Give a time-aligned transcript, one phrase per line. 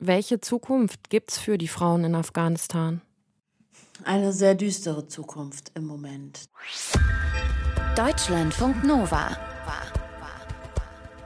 [0.00, 3.02] welche Zukunft gibt es für die Frauen in Afghanistan?
[4.02, 6.48] Eine sehr düstere Zukunft im Moment.
[7.94, 9.36] Deutschlandfunk Nova.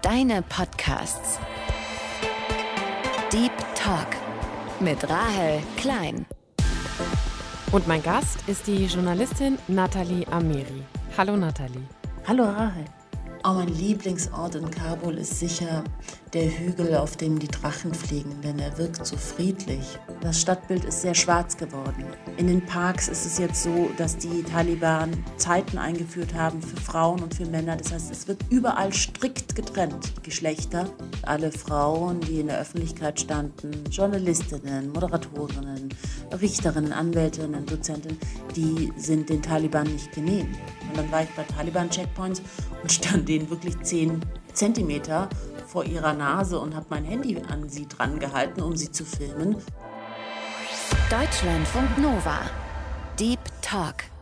[0.03, 1.39] Deine Podcasts.
[3.33, 4.09] Deep Talk
[4.81, 6.27] mit Rahel Klein.
[7.72, 10.83] Und mein Gast ist die Journalistin Nathalie Amiri.
[11.17, 11.88] Hallo Nathalie.
[12.27, 12.85] Hallo Rahel.
[13.45, 15.85] Oh, mein Lieblingsort in Kabul ist sicher
[16.34, 19.98] der Hügel, auf dem die Drachen fliegen, denn er wirkt so friedlich.
[20.20, 22.05] Das Stadtbild ist sehr schwarz geworden.
[22.37, 27.23] In den Parks ist es jetzt so, dass die Taliban Zeiten eingeführt haben für Frauen
[27.23, 27.77] und für Männer.
[27.77, 30.91] Das heißt, es wird überall strikt getrennt, Geschlechter.
[31.23, 35.89] Alle Frauen, die in der Öffentlichkeit standen, Journalistinnen, Moderatorinnen,
[36.41, 38.19] Richterinnen, Anwältinnen, Dozentinnen,
[38.56, 40.48] die sind den Taliban nicht genehm.
[40.89, 42.42] Und dann war ich bei Taliban-Checkpoints
[42.83, 44.20] und stand denen wirklich 10
[44.53, 45.28] Zentimeter
[45.74, 49.56] vor ihrer Nase und habe mein Handy an sie dran gehalten, um sie zu filmen.
[51.10, 52.42] Deutschlandfunk Nova.
[53.19, 54.14] Deep Talk.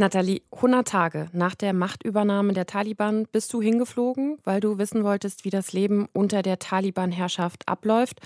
[0.00, 5.44] Nathalie, 100 Tage nach der Machtübernahme der Taliban bist du hingeflogen, weil du wissen wolltest,
[5.44, 8.20] wie das Leben unter der Taliban-Herrschaft abläuft.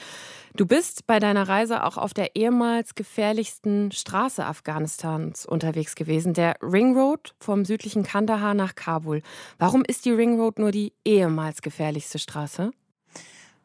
[0.55, 6.57] Du bist bei deiner Reise auch auf der ehemals gefährlichsten Straße Afghanistans unterwegs gewesen, der
[6.61, 9.23] Ring Road vom südlichen Kandahar nach Kabul.
[9.59, 12.73] Warum ist die Ring Road nur die ehemals gefährlichste Straße?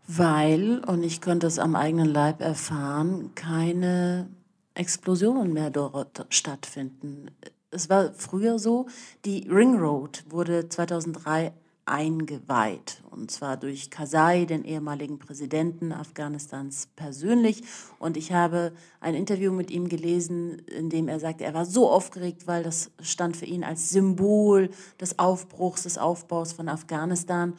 [0.08, 4.30] Weil, und ich konnte es am eigenen Leib erfahren, keine
[4.75, 7.31] Explosionen mehr dort stattfinden
[7.71, 8.87] es war früher so,
[9.25, 11.53] die Ring Road wurde 2003
[11.87, 13.01] eingeweiht.
[13.11, 17.63] Und zwar durch Karzai, den ehemaligen Präsidenten Afghanistans, persönlich.
[17.97, 21.89] Und ich habe ein Interview mit ihm gelesen, in dem er sagte, er war so
[21.89, 27.53] aufgeregt, weil das stand für ihn als Symbol des Aufbruchs, des Aufbaus von Afghanistan.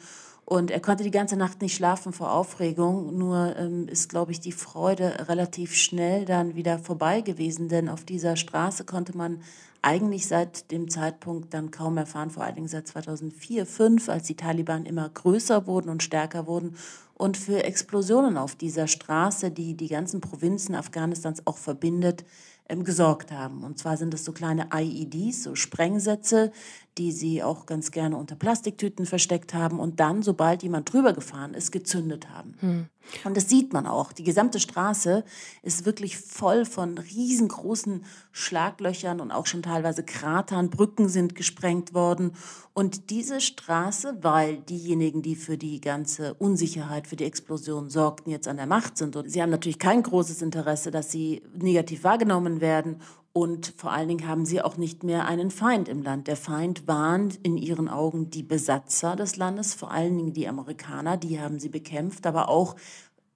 [0.45, 3.17] Und er konnte die ganze Nacht nicht schlafen vor Aufregung.
[3.17, 7.67] Nur ähm, ist, glaube ich, die Freude relativ schnell dann wieder vorbei gewesen.
[7.67, 9.41] Denn auf dieser Straße konnte man
[9.81, 14.35] eigentlich seit dem Zeitpunkt dann kaum erfahren, vor allen Dingen seit 2004, 2005, als die
[14.35, 16.75] Taliban immer größer wurden und stärker wurden
[17.15, 22.23] und für Explosionen auf dieser Straße, die die ganzen Provinzen Afghanistans auch verbindet,
[22.69, 23.63] ähm, gesorgt haben.
[23.63, 26.51] Und zwar sind es so kleine IEDs, so Sprengsätze,
[26.99, 31.53] die sie auch ganz gerne unter Plastiktüten versteckt haben und dann, sobald jemand drüber gefahren
[31.53, 32.55] ist, gezündet haben.
[32.59, 32.85] Hm.
[33.23, 34.11] Und das sieht man auch.
[34.11, 35.23] Die gesamte Straße
[35.63, 40.69] ist wirklich voll von riesengroßen Schlaglöchern und auch schon teilweise Kratern.
[40.69, 42.33] Brücken sind gesprengt worden.
[42.73, 48.47] Und diese Straße, weil diejenigen, die für die ganze Unsicherheit, für die Explosion sorgten, jetzt
[48.47, 49.15] an der Macht sind.
[49.15, 53.01] Und sie haben natürlich kein großes Interesse, dass sie negativ wahrgenommen werden
[53.39, 56.27] und vor allen Dingen haben sie auch nicht mehr einen Feind im Land.
[56.27, 61.15] Der Feind waren in ihren Augen die Besatzer des Landes, vor allen Dingen die Amerikaner,
[61.15, 62.75] die haben sie bekämpft, aber auch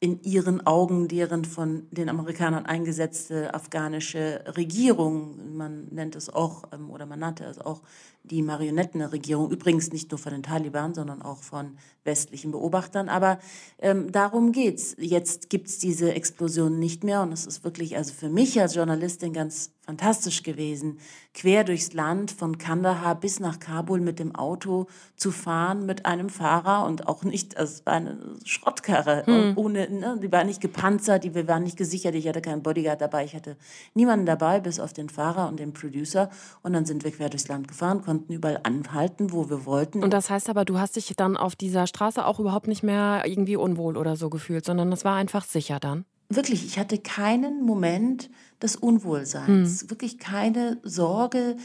[0.04, 5.56] in ihren Augen deren von den Amerikanern eingesetzte afghanische Regierung.
[5.56, 7.82] Man nennt es auch, ähm, oder man nannte es auch
[8.24, 13.08] die Marionettenregierung, übrigens nicht nur von den Taliban, sondern auch von westlichen Beobachtern.
[13.08, 13.40] Aber
[13.80, 14.94] ähm, darum geht's.
[15.00, 19.32] Jetzt gibt's diese Explosion nicht mehr und es ist wirklich, also für mich als Journalistin
[19.32, 20.98] ganz fantastisch gewesen,
[21.34, 26.30] quer durchs Land von Kandahar bis nach Kabul mit dem Auto zu fahren mit einem
[26.30, 29.54] Fahrer und auch nicht, also es war eine Schrottkarre, hm.
[29.58, 33.02] ohne, ne, die war nicht gepanzert, die, wir waren nicht gesichert, ich hatte keinen Bodyguard
[33.02, 33.58] dabei, ich hatte
[33.94, 36.30] niemanden dabei, bis auf den Fahrer und den Producer
[36.62, 40.02] und dann sind wir quer durchs Land gefahren, konnten überall anhalten, wo wir wollten.
[40.02, 43.24] Und das heißt aber, du hast dich dann auf dieser Straße auch überhaupt nicht mehr
[43.26, 46.06] irgendwie unwohl oder so gefühlt, sondern es war einfach sicher dann?
[46.36, 48.30] Wirklich, ich hatte keinen Moment
[48.62, 49.90] des Unwohlseins, hm.
[49.90, 51.58] wirklich keine Sorge.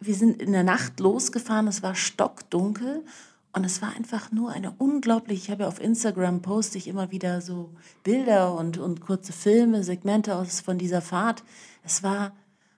[0.00, 3.04] Wir sind in der Nacht losgefahren, es war stockdunkel
[3.52, 7.10] und es war einfach nur eine unglaubliche, ich habe ja auf Instagram poste ich immer
[7.10, 7.74] wieder so
[8.04, 11.42] Bilder und, und kurze Filme, Segmente aus von dieser Fahrt.
[11.82, 12.32] Es war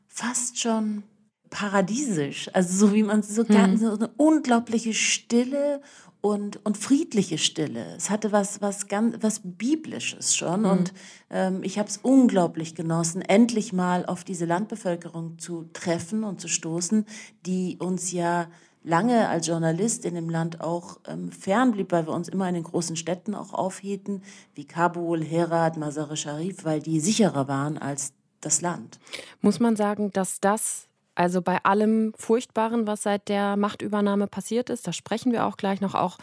[0.09, 1.03] fast schon
[1.51, 2.49] paradiesisch.
[2.55, 3.77] Also so wie man so, hm.
[3.77, 5.83] so eine unglaubliche Stille
[6.21, 7.95] und, und friedliche Stille.
[7.97, 10.65] Es hatte was, was ganz, was Biblisches schon.
[10.65, 10.71] Hm.
[10.71, 10.93] Und
[11.31, 16.49] ähm, ich habe es unglaublich genossen, endlich mal auf diese Landbevölkerung zu treffen und zu
[16.49, 17.07] stoßen,
[17.47, 18.49] die uns ja
[18.83, 22.65] lange als Journalist in dem Land auch ähm, fernblieb, weil wir uns immer in den
[22.65, 24.23] großen Städten auch aufhielten,
[24.55, 28.99] wie Kabul, Herat, Mazar-e Sharif, weil die sicherer waren als das Land.
[29.43, 30.89] Muss man sagen, dass das
[31.21, 35.83] also bei allem Furchtbaren, was seit der Machtübernahme passiert ist, da sprechen wir auch gleich
[35.83, 36.17] noch auch,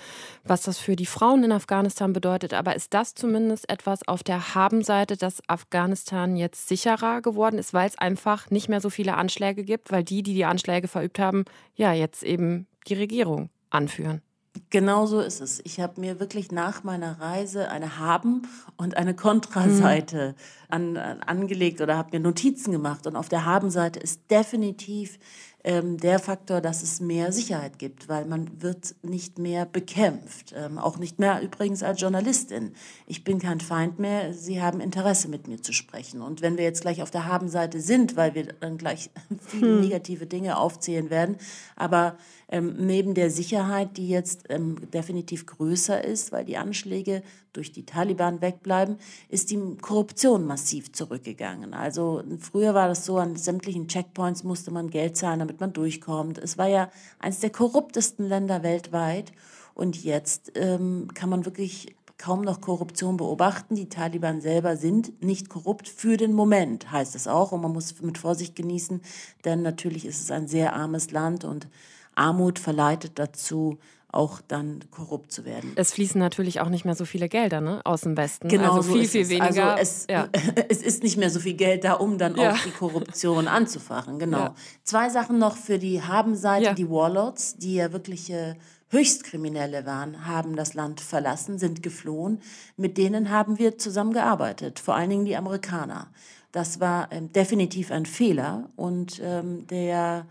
[0.43, 2.55] was das für die Frauen in Afghanistan bedeutet.
[2.55, 7.87] Aber ist das zumindest etwas auf der Habenseite, dass Afghanistan jetzt sicherer geworden ist, weil
[7.87, 11.45] es einfach nicht mehr so viele Anschläge gibt, weil die, die die Anschläge verübt haben,
[11.75, 14.23] ja jetzt eben die Regierung anführen?
[14.69, 15.61] Genau so ist es.
[15.65, 18.43] Ich habe mir wirklich nach meiner Reise eine Haben-
[18.77, 20.73] und eine Kontraseite mhm.
[20.73, 23.07] an, an, angelegt oder habe mir Notizen gemacht.
[23.07, 25.19] Und auf der Haben-Seite ist definitiv
[25.63, 30.53] ähm, der Faktor, dass es mehr Sicherheit gibt, weil man wird nicht mehr bekämpft.
[30.55, 32.73] Ähm, auch nicht mehr übrigens als Journalistin.
[33.05, 34.33] Ich bin kein Feind mehr.
[34.33, 36.21] Sie haben Interesse, mit mir zu sprechen.
[36.21, 39.09] Und wenn wir jetzt gleich auf der Habenseite sind, weil wir dann gleich
[39.45, 39.81] viele hm.
[39.81, 41.37] negative Dinge aufzählen werden,
[41.75, 42.17] aber
[42.49, 47.23] ähm, neben der Sicherheit, die jetzt ähm, definitiv größer ist, weil die Anschläge
[47.57, 48.97] durch die Taliban wegbleiben,
[49.29, 51.73] ist die Korruption massiv zurückgegangen.
[51.73, 56.37] Also früher war das so, an sämtlichen Checkpoints musste man Geld zahlen, damit man durchkommt.
[56.37, 56.89] Es war ja
[57.19, 59.31] eines der korruptesten Länder weltweit.
[59.73, 63.75] Und jetzt ähm, kann man wirklich kaum noch Korruption beobachten.
[63.75, 67.51] Die Taliban selber sind nicht korrupt für den Moment, heißt es auch.
[67.51, 69.01] Und man muss mit Vorsicht genießen,
[69.45, 71.67] denn natürlich ist es ein sehr armes Land und
[72.15, 73.77] Armut verleitet dazu,
[74.17, 75.73] auch dann korrupt zu werden.
[75.75, 78.47] Es fließen natürlich auch nicht mehr so viele Gelder ne, aus dem Westen.
[78.47, 79.75] Genau, also viel, so viel weniger.
[79.75, 80.27] Also es, ja.
[80.69, 82.51] es, ist nicht mehr so viel Geld da, um dann ja.
[82.51, 84.17] auch die Korruption anzufachen.
[84.17, 84.37] Genau.
[84.37, 84.55] Ja.
[84.83, 86.73] Zwei Sachen noch für die Habenseite.
[86.73, 88.57] Die Warlords, die ja wirkliche
[88.89, 92.41] Höchstkriminelle waren, haben das Land verlassen, sind geflohen.
[92.75, 96.07] Mit denen haben wir zusammengearbeitet, vor allen Dingen die Amerikaner.
[96.51, 100.25] Das war ähm, definitiv ein Fehler und ähm, der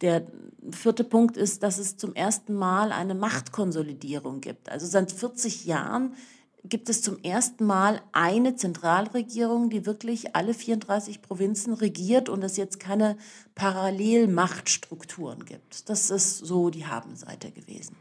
[0.00, 0.26] der
[0.70, 4.68] vierte Punkt ist, dass es zum ersten Mal eine Machtkonsolidierung gibt.
[4.68, 6.14] Also seit 40 Jahren
[6.64, 12.56] gibt es zum ersten Mal eine Zentralregierung, die wirklich alle 34 Provinzen regiert und es
[12.56, 13.16] jetzt keine
[13.54, 15.88] Parallelmachtstrukturen gibt.
[15.88, 17.96] Das ist so die Habenseite gewesen.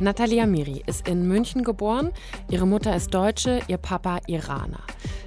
[0.00, 2.10] Natalia Miri ist in München geboren.
[2.50, 4.80] Ihre Mutter ist Deutsche, ihr Papa Iraner.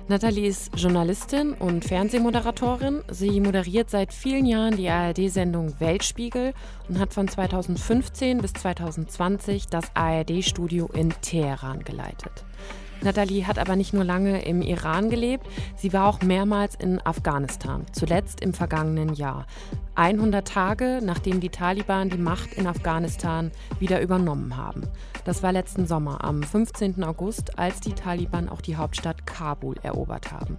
[0.09, 3.03] Natalie ist Journalistin und Fernsehmoderatorin.
[3.09, 6.53] Sie moderiert seit vielen Jahren die ARD-Sendung Weltspiegel
[6.87, 12.46] und hat von 2015 bis 2020 das ARD-Studio in Teheran geleitet.
[13.01, 15.45] Natalie hat aber nicht nur lange im Iran gelebt,
[15.75, 19.45] sie war auch mehrmals in Afghanistan, zuletzt im vergangenen Jahr.
[19.95, 24.83] 100 Tage nachdem die Taliban die Macht in Afghanistan wieder übernommen haben.
[25.25, 27.03] Das war letzten Sommer, am 15.
[27.03, 30.57] August, als die Taliban auch die Hauptstadt Kabul erobert haben.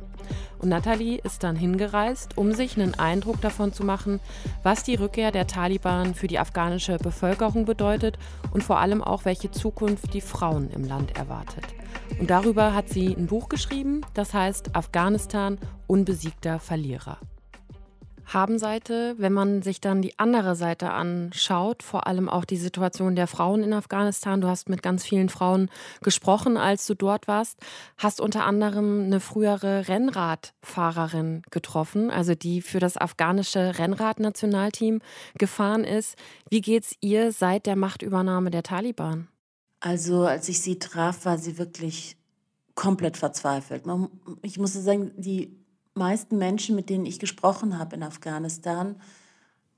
[0.59, 4.19] Und Natalie ist dann hingereist, um sich einen Eindruck davon zu machen,
[4.63, 8.19] was die Rückkehr der Taliban für die afghanische Bevölkerung bedeutet
[8.53, 11.65] und vor allem auch, welche Zukunft die Frauen im Land erwartet.
[12.19, 17.19] Und darüber hat sie ein Buch geschrieben, das heißt Afghanistan, unbesiegter Verlierer.
[18.33, 23.27] Habenseite, wenn man sich dann die andere Seite anschaut, vor allem auch die Situation der
[23.27, 24.41] Frauen in Afghanistan.
[24.41, 25.71] Du hast mit ganz vielen Frauen
[26.03, 27.59] gesprochen, als du dort warst,
[27.97, 35.01] hast unter anderem eine frühere Rennradfahrerin getroffen, also die für das afghanische Rennradnationalteam
[35.39, 36.17] gefahren ist.
[36.51, 39.29] Wie geht's ihr seit der Machtübernahme der Taliban?
[39.81, 42.17] Also als ich sie traf, war sie wirklich
[42.75, 43.85] komplett verzweifelt.
[44.43, 45.57] Ich muss sagen, die
[45.95, 48.97] meisten Menschen, mit denen ich gesprochen habe in Afghanistan,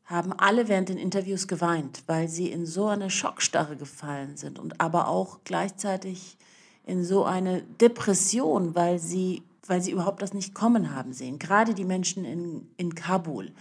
[0.05, 4.81] haben alle während den Interviews geweint, weil sie in so eine Schockstarre gefallen sind und
[4.81, 6.37] aber auch gleichzeitig
[6.85, 11.38] in so eine Depression, weil sie, weil sie überhaupt das nicht kommen haben sehen.
[11.38, 13.52] Gerade die Menschen in, in Kabul.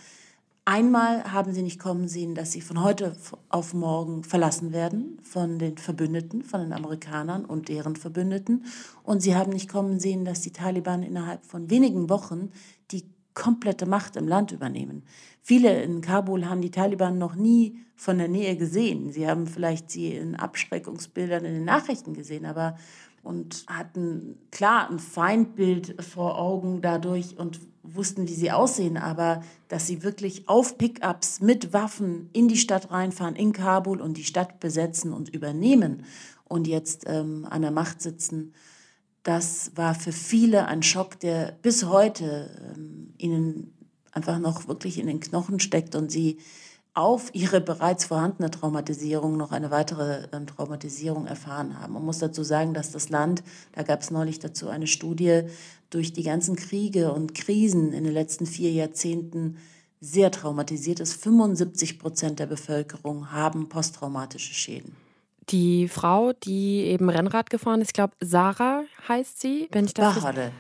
[0.66, 3.16] Einmal haben sie nicht kommen sehen, dass sie von heute
[3.50, 8.66] auf morgen verlassen werden von den Verbündeten, von den Amerikanern und deren Verbündeten.
[9.04, 12.51] Und sie haben nicht kommen sehen, dass die Taliban innerhalb von wenigen Wochen
[12.92, 15.04] die komplette Macht im Land übernehmen.
[15.42, 19.12] Viele in Kabul haben die Taliban noch nie von der Nähe gesehen.
[19.12, 22.78] Sie haben vielleicht sie in Abschreckungsbildern in den Nachrichten gesehen, aber
[23.24, 29.88] und hatten klar ein Feindbild vor Augen dadurch und wussten, wie sie aussehen, aber dass
[29.88, 34.60] sie wirklich auf Pickups mit Waffen in die Stadt reinfahren, in Kabul und die Stadt
[34.60, 36.04] besetzen und übernehmen
[36.46, 38.54] und jetzt ähm, an der Macht sitzen,
[39.24, 43.74] das war für viele ein Schock, der bis heute ähm, ihnen
[44.12, 46.38] einfach noch wirklich in den Knochen steckt und sie
[47.00, 51.94] auf ihre bereits vorhandene Traumatisierung noch eine weitere ähm, Traumatisierung erfahren haben.
[51.94, 53.41] Man muss dazu sagen, dass das Land,
[53.72, 55.44] da gab es neulich dazu eine Studie,
[55.89, 59.56] durch die ganzen Kriege und Krisen in den letzten vier Jahrzehnten
[60.01, 61.13] sehr traumatisiert ist.
[61.13, 64.94] 75 Prozent der Bevölkerung haben posttraumatische Schäden.
[65.48, 70.15] Die Frau, die eben Rennrad gefahren ist, ich glaube, Sarah heißt sie, wenn ich das
[70.15, 70.51] Bahare.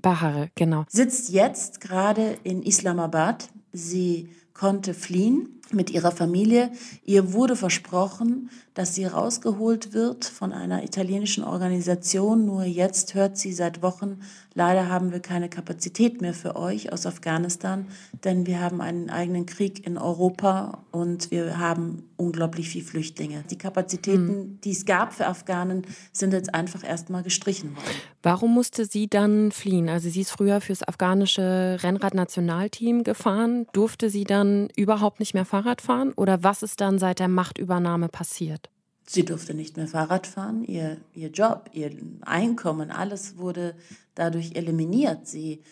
[0.00, 0.86] Bahare, genau.
[0.88, 3.50] Sitzt jetzt gerade in Islamabad.
[3.72, 6.70] Sie konnte fliehen mit ihrer Familie.
[7.04, 12.44] Ihr wurde versprochen, dass sie rausgeholt wird von einer italienischen Organisation.
[12.44, 14.20] Nur jetzt hört sie seit Wochen,
[14.52, 17.86] leider haben wir keine Kapazität mehr für euch aus Afghanistan,
[18.24, 23.44] denn wir haben einen eigenen Krieg in Europa und wir haben unglaublich viele Flüchtlinge.
[23.50, 24.60] Die Kapazitäten, mhm.
[24.62, 27.86] die es gab für Afghanen, sind jetzt einfach erstmal gestrichen worden.
[28.22, 29.88] Warum musste sie dann fliehen?
[29.88, 33.66] Also sie ist früher fürs afghanische Rennradnationalteam gefahren.
[33.72, 36.12] Durfte sie dann überhaupt nicht mehr Fahrrad fahren?
[36.16, 38.63] Oder was ist dann seit der Machtübernahme passiert?
[39.06, 40.64] Sie durfte nicht mehr Fahrrad fahren.
[40.64, 41.90] Ihr, ihr Job, ihr
[42.22, 43.74] Einkommen, alles wurde
[44.14, 45.26] dadurch eliminiert.
[45.26, 45.62] Sie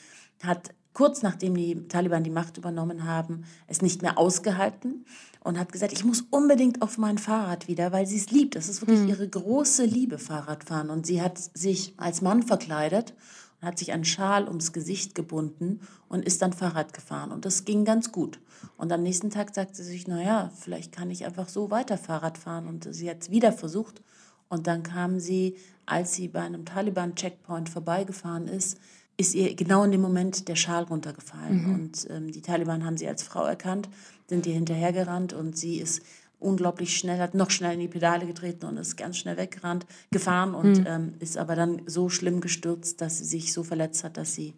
[0.43, 5.07] hat kurz nachdem die Taliban die Macht übernommen haben, es nicht mehr ausgehalten
[5.41, 8.55] und hat gesagt, ich muss unbedingt auf mein Fahrrad wieder, weil sie es liebt.
[8.55, 9.09] Das ist wirklich mhm.
[9.09, 10.91] ihre große Liebe, Fahrradfahren.
[10.91, 13.15] Und sie hat sich als Mann verkleidet
[13.61, 17.33] und hat sich einen Schal ums Gesicht gebunden und ist dann Fahrrad gefahren.
[17.33, 18.39] Und das ging ganz gut.
[18.76, 22.38] Und am nächsten Tag sagte sie sich, naja, vielleicht kann ich einfach so weiter Fahrrad
[22.38, 22.66] fahren.
[22.66, 24.02] Und sie hat es wieder versucht.
[24.49, 28.78] Und dann kam sie, als sie bei einem Taliban-Checkpoint vorbeigefahren ist,
[29.16, 31.64] ist ihr genau in dem Moment der Schal runtergefallen.
[31.64, 31.75] Mhm.
[31.75, 33.88] Und ähm, die Taliban haben sie als Frau erkannt,
[34.28, 36.02] sind ihr hinterhergerannt und sie ist
[36.38, 40.54] unglaublich schnell, hat noch schnell in die Pedale getreten und ist ganz schnell weggerannt, gefahren
[40.54, 40.87] und mhm.
[40.87, 44.54] ähm, ist aber dann so schlimm gestürzt, dass sie sich so verletzt hat, dass sie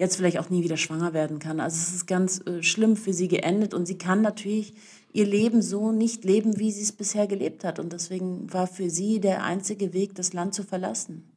[0.00, 1.60] jetzt vielleicht auch nie wieder schwanger werden kann.
[1.60, 4.72] Also es ist ganz äh, schlimm für sie geendet und sie kann natürlich
[5.12, 7.78] ihr Leben so nicht leben, wie sie es bisher gelebt hat.
[7.78, 11.30] Und deswegen war für sie der einzige Weg, das Land zu verlassen.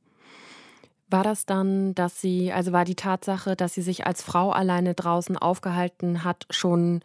[1.10, 4.93] War das dann, dass sie, also war die Tatsache, dass sie sich als Frau alleine
[4.93, 7.01] draußen aufgehalten hat, schon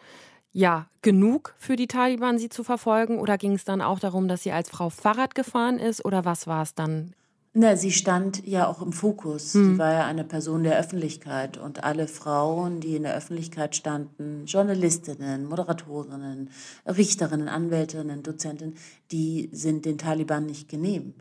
[0.53, 3.19] ja genug für die Taliban, sie zu verfolgen?
[3.19, 6.05] Oder ging es dann auch darum, dass sie als Frau Fahrrad gefahren ist?
[6.05, 7.15] Oder was war es dann
[7.55, 9.55] na, sie stand ja auch im Fokus.
[9.55, 9.73] Hm.
[9.73, 14.45] Sie war ja eine Person der Öffentlichkeit und alle Frauen, die in der Öffentlichkeit standen,
[14.47, 16.51] Journalistinnen, Moderatorinnen,
[16.87, 18.77] Richterinnen, Anwältinnen, Dozentinnen,
[19.11, 21.15] die sind den Taliban nicht genehm.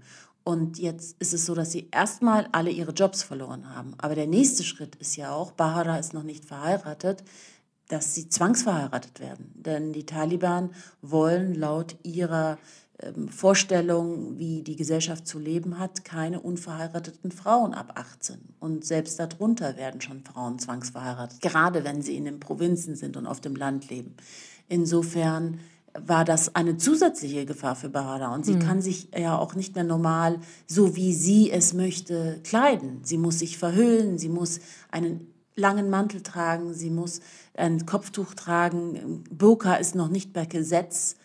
[0.44, 3.96] Und jetzt ist es so, dass sie erstmal alle ihre Jobs verloren haben.
[3.98, 7.24] Aber der nächste Schritt ist ja auch, Bahara ist noch nicht verheiratet,
[7.90, 9.52] dass sie zwangsverheiratet werden.
[9.56, 12.58] Denn die Taliban wollen laut ihrer
[13.30, 18.38] Vorstellung, wie die Gesellschaft zu leben hat, keine unverheirateten Frauen ab 18.
[18.60, 23.28] Und selbst darunter werden schon Frauen zwangsverheiratet, gerade wenn sie in den Provinzen sind und
[23.28, 24.16] auf dem Land leben.
[24.68, 25.60] Insofern
[25.94, 28.34] war das eine zusätzliche Gefahr für Bahada.
[28.34, 28.60] Und sie mhm.
[28.60, 33.02] kann sich ja auch nicht mehr normal, so wie sie es möchte, kleiden.
[33.04, 34.60] Sie muss sich verhüllen, sie muss
[34.92, 37.22] einen langen Mantel tragen, sie muss
[37.56, 39.24] ein Kopftuch tragen.
[39.30, 41.16] Burka ist noch nicht bei Gesetz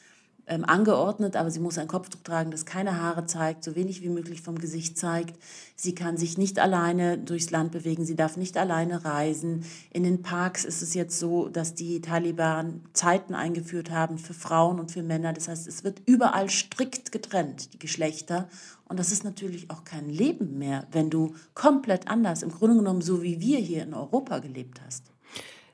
[0.46, 4.08] ähm, angeordnet, aber sie muss ein Kopftuch tragen, das keine Haare zeigt, so wenig wie
[4.08, 5.38] möglich vom Gesicht zeigt.
[5.76, 9.64] Sie kann sich nicht alleine durchs Land bewegen, sie darf nicht alleine reisen.
[9.90, 14.80] In den Parks ist es jetzt so, dass die Taliban Zeiten eingeführt haben für Frauen
[14.80, 15.32] und für Männer.
[15.32, 18.48] Das heißt, es wird überall strikt getrennt, die Geschlechter.
[18.88, 23.00] Und das ist natürlich auch kein Leben mehr, wenn du komplett anders, im Grunde genommen
[23.00, 25.11] so wie wir hier in Europa gelebt hast.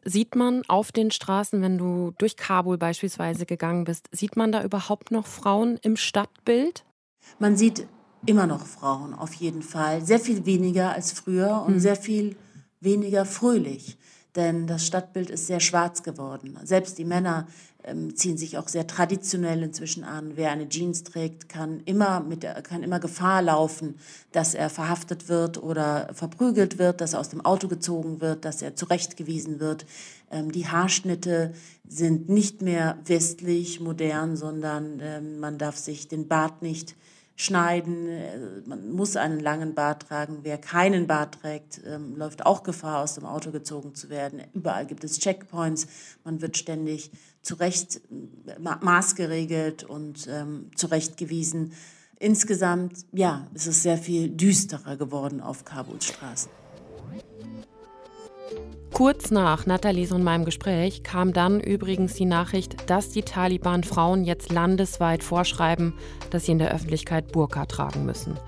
[0.05, 4.63] Sieht man auf den Straßen, wenn du durch Kabul beispielsweise gegangen bist, sieht man da
[4.63, 6.85] überhaupt noch Frauen im Stadtbild?
[7.39, 7.87] Man sieht
[8.27, 10.05] immer noch Frauen, auf jeden Fall.
[10.05, 11.81] Sehr viel weniger als früher und mhm.
[11.81, 12.37] sehr viel
[12.81, 13.99] weniger fröhlich.
[14.39, 16.57] Denn das Stadtbild ist sehr schwarz geworden.
[16.63, 17.49] Selbst die Männer
[17.83, 20.37] ähm, ziehen sich auch sehr traditionell inzwischen an.
[20.37, 23.97] Wer eine Jeans trägt, kann immer, mit, kann immer Gefahr laufen,
[24.31, 28.63] dass er verhaftet wird oder verprügelt wird, dass er aus dem Auto gezogen wird, dass
[28.63, 29.87] er zurechtgewiesen wird.
[30.31, 31.53] Ähm, die Haarschnitte
[31.89, 36.95] sind nicht mehr westlich, modern, sondern ähm, man darf sich den Bart nicht
[37.39, 38.09] schneiden.
[38.09, 40.41] Äh, man muss einen langen Bart tragen.
[40.43, 44.43] Wer keinen Bart trägt, ähm, läuft auch Gefahr, aus dem Auto gezogen zu werden.
[44.53, 45.87] Überall gibt es Checkpoints.
[46.25, 48.01] Man wird ständig zurecht
[48.47, 51.73] äh, maßgeregelt und ähm, zurechtgewiesen.
[52.19, 56.51] Insgesamt, ja, ist es sehr viel düsterer geworden auf Kabuls Straßen.
[58.93, 64.25] Kurz nach Nathalies und meinem Gespräch kam dann übrigens die Nachricht, dass die Taliban Frauen
[64.25, 65.95] jetzt landesweit vorschreiben,
[66.31, 68.39] dass sie in der Öffentlichkeit Burka tragen müssen.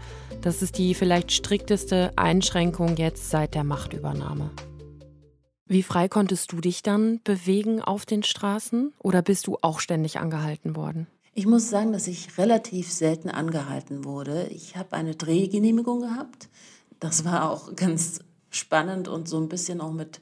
[0.41, 4.51] Das ist die vielleicht strikteste Einschränkung jetzt seit der Machtübernahme.
[5.67, 10.19] Wie frei konntest du dich dann bewegen auf den Straßen oder bist du auch ständig
[10.19, 11.07] angehalten worden?
[11.33, 14.49] Ich muss sagen, dass ich relativ selten angehalten wurde.
[14.49, 16.49] Ich habe eine Drehgenehmigung gehabt.
[16.99, 18.19] Das war auch ganz
[18.51, 20.21] spannend und so ein bisschen auch mit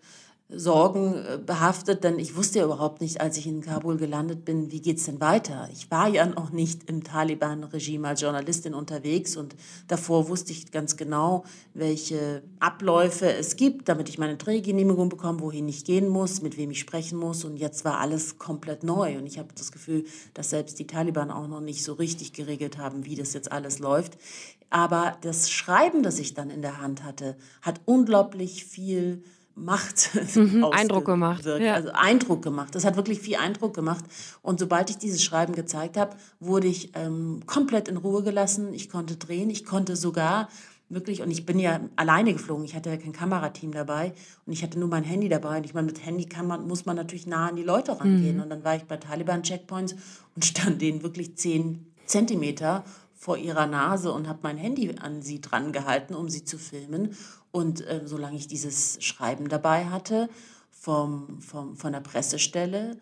[0.51, 4.73] Sorgen äh, behaftet, denn ich wusste ja überhaupt nicht, als ich in Kabul gelandet bin,
[4.73, 5.69] wie geht's denn weiter?
[5.75, 9.55] Ich war ja noch nicht im Taliban-Regime als Journalistin unterwegs und
[9.89, 11.45] davor wusste ich ganz genau,
[11.75, 16.71] welche Abläufe es gibt, damit ich meine Drehgenehmigung bekomme, wohin ich gehen muss, mit wem
[16.71, 20.49] ich sprechen muss und jetzt war alles komplett neu und ich habe das Gefühl, dass
[20.49, 24.17] selbst die Taliban auch noch nicht so richtig geregelt haben, wie das jetzt alles läuft.
[24.71, 29.23] Aber das Schreiben, das ich dann in der Hand hatte, hat unglaublich viel
[29.55, 31.45] Macht mhm, Eindruck gemacht.
[31.45, 31.75] Ja.
[31.75, 32.75] Also Eindruck gemacht.
[32.75, 34.05] Das hat wirklich viel Eindruck gemacht.
[34.41, 38.73] Und sobald ich dieses Schreiben gezeigt habe, wurde ich ähm, komplett in Ruhe gelassen.
[38.73, 39.51] Ich konnte drehen.
[39.51, 40.49] Ich konnte sogar
[40.89, 42.65] wirklich, und ich bin ja alleine geflogen.
[42.65, 44.13] Ich hatte ja kein Kamerateam dabei
[44.47, 45.59] und ich hatte nur mein Handy dabei.
[45.59, 48.37] Und ich meine, mit Handy kann man, muss man natürlich nah an die Leute rangehen.
[48.37, 48.43] Mhm.
[48.43, 49.97] Und dann war ich bei Taliban-Checkpoints
[50.35, 52.85] und stand denen wirklich zehn Zentimeter
[53.19, 57.17] vor ihrer Nase und habe mein Handy an sie dran gehalten, um sie zu filmen.
[57.51, 60.31] Und äh, solange ich dieses Schreiben dabei hatte
[60.71, 62.97] vom, vom, von der Pressestelle,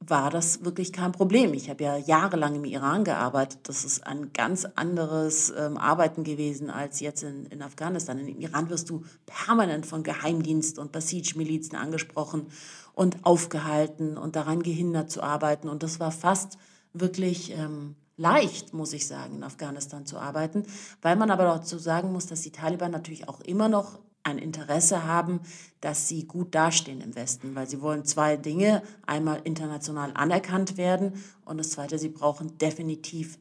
[0.00, 1.52] war das wirklich kein Problem.
[1.52, 3.60] Ich habe ja jahrelang im Iran gearbeitet.
[3.64, 8.18] Das ist ein ganz anderes ähm, Arbeiten gewesen als jetzt in, in Afghanistan.
[8.18, 12.46] In Iran wirst du permanent von Geheimdienst und Basij-Milizen angesprochen
[12.94, 15.68] und aufgehalten und daran gehindert zu arbeiten.
[15.68, 16.56] Und das war fast
[16.94, 20.64] wirklich ähm, leicht, muss ich sagen, in Afghanistan zu arbeiten,
[21.00, 25.04] weil man aber dazu sagen muss, dass die Taliban natürlich auch immer noch ein Interesse
[25.04, 25.40] haben,
[25.80, 31.14] dass sie gut dastehen im Westen, weil sie wollen zwei Dinge, einmal international anerkannt werden
[31.46, 33.38] und das Zweite, sie brauchen definitiv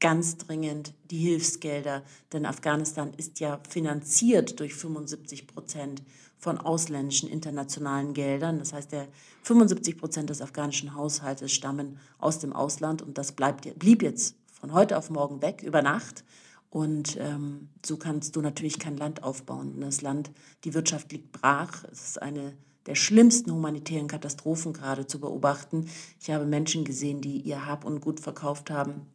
[0.00, 6.02] ganz dringend die Hilfsgelder, denn Afghanistan ist ja finanziert durch 75 Prozent
[6.46, 8.60] von ausländischen internationalen Geldern.
[8.60, 9.08] Das heißt, der
[9.42, 14.72] 75 Prozent des afghanischen Haushaltes stammen aus dem Ausland und das bleibt, blieb jetzt von
[14.72, 16.22] heute auf morgen weg, über Nacht.
[16.70, 19.80] Und ähm, so kannst du natürlich kein Land aufbauen.
[19.80, 20.30] Das Land,
[20.62, 21.82] die Wirtschaft liegt brach.
[21.90, 22.52] Es ist eine
[22.86, 25.88] der schlimmsten humanitären Katastrophen gerade zu beobachten.
[26.20, 29.06] Ich habe Menschen gesehen, die ihr Hab und Gut verkauft haben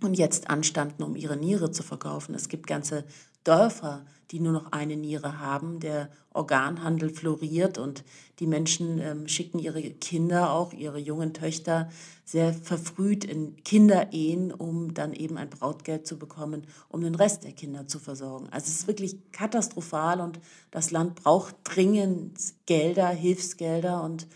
[0.00, 2.34] und jetzt anstanden, um ihre Niere zu verkaufen.
[2.34, 3.04] Es gibt ganze
[3.44, 5.80] Dörfer, die nur noch eine Niere haben.
[5.80, 8.04] Der Organhandel floriert und
[8.38, 11.88] die Menschen ähm, schicken ihre Kinder, auch ihre jungen Töchter,
[12.24, 17.52] sehr verfrüht in Kinderehen, um dann eben ein Brautgeld zu bekommen, um den Rest der
[17.52, 18.48] Kinder zu versorgen.
[18.50, 20.40] Also es ist wirklich katastrophal und
[20.70, 24.26] das Land braucht dringend Gelder, Hilfsgelder und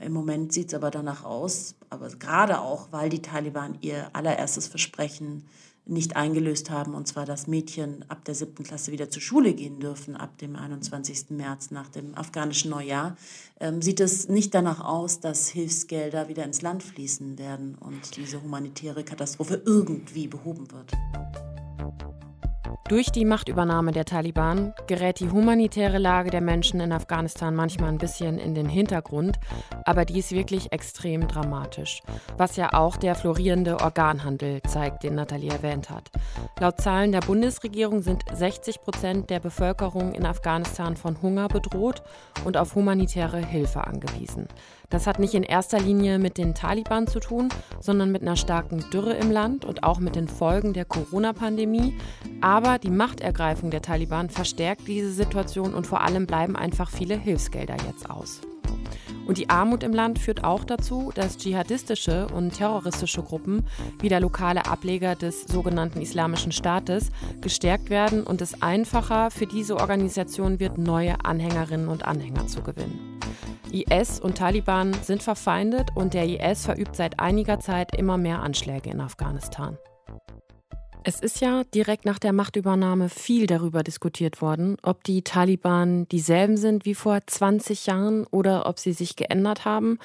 [0.00, 4.66] im Moment sieht es aber danach aus, aber gerade auch, weil die Taliban ihr allererstes
[4.66, 5.44] Versprechen
[5.86, 9.80] nicht eingelöst haben, und zwar, dass Mädchen ab der siebten Klasse wieder zur Schule gehen
[9.80, 11.30] dürfen, ab dem 21.
[11.30, 13.16] März nach dem afghanischen Neujahr,
[13.60, 18.42] ähm, sieht es nicht danach aus, dass Hilfsgelder wieder ins Land fließen werden und diese
[18.42, 20.92] humanitäre Katastrophe irgendwie behoben wird.
[22.86, 27.96] Durch die Machtübernahme der Taliban gerät die humanitäre Lage der Menschen in Afghanistan manchmal ein
[27.96, 29.40] bisschen in den Hintergrund,
[29.86, 32.02] aber die ist wirklich extrem dramatisch.
[32.36, 36.10] Was ja auch der florierende Organhandel zeigt, den Nathalie erwähnt hat.
[36.60, 42.02] Laut Zahlen der Bundesregierung sind 60 Prozent der Bevölkerung in Afghanistan von Hunger bedroht
[42.44, 44.46] und auf humanitäre Hilfe angewiesen.
[44.90, 47.48] Das hat nicht in erster Linie mit den Taliban zu tun,
[47.80, 51.94] sondern mit einer starken Dürre im Land und auch mit den Folgen der Corona-Pandemie.
[52.40, 57.76] Aber die Machtergreifung der Taliban verstärkt diese Situation und vor allem bleiben einfach viele Hilfsgelder
[57.86, 58.40] jetzt aus.
[59.26, 63.64] Und die Armut im Land führt auch dazu, dass dschihadistische und terroristische Gruppen
[64.00, 69.76] wie der lokale Ableger des sogenannten Islamischen Staates gestärkt werden und es einfacher für diese
[69.76, 73.20] Organisation wird, neue Anhängerinnen und Anhänger zu gewinnen.
[73.72, 78.90] IS und Taliban sind verfeindet und der IS verübt seit einiger Zeit immer mehr Anschläge
[78.90, 79.78] in Afghanistan.
[81.06, 86.56] Es ist ja direkt nach der Machtübernahme viel darüber diskutiert worden, ob die Taliban dieselben
[86.56, 89.98] sind wie vor 20 Jahren oder ob sie sich geändert haben.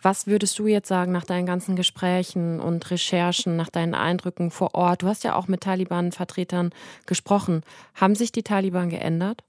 [0.00, 4.76] Was würdest du jetzt sagen nach deinen ganzen Gesprächen und Recherchen, nach deinen Eindrücken vor
[4.76, 5.02] Ort?
[5.02, 6.70] Du hast ja auch mit Taliban-Vertretern
[7.06, 7.62] gesprochen.
[7.96, 9.42] Haben sich die Taliban geändert?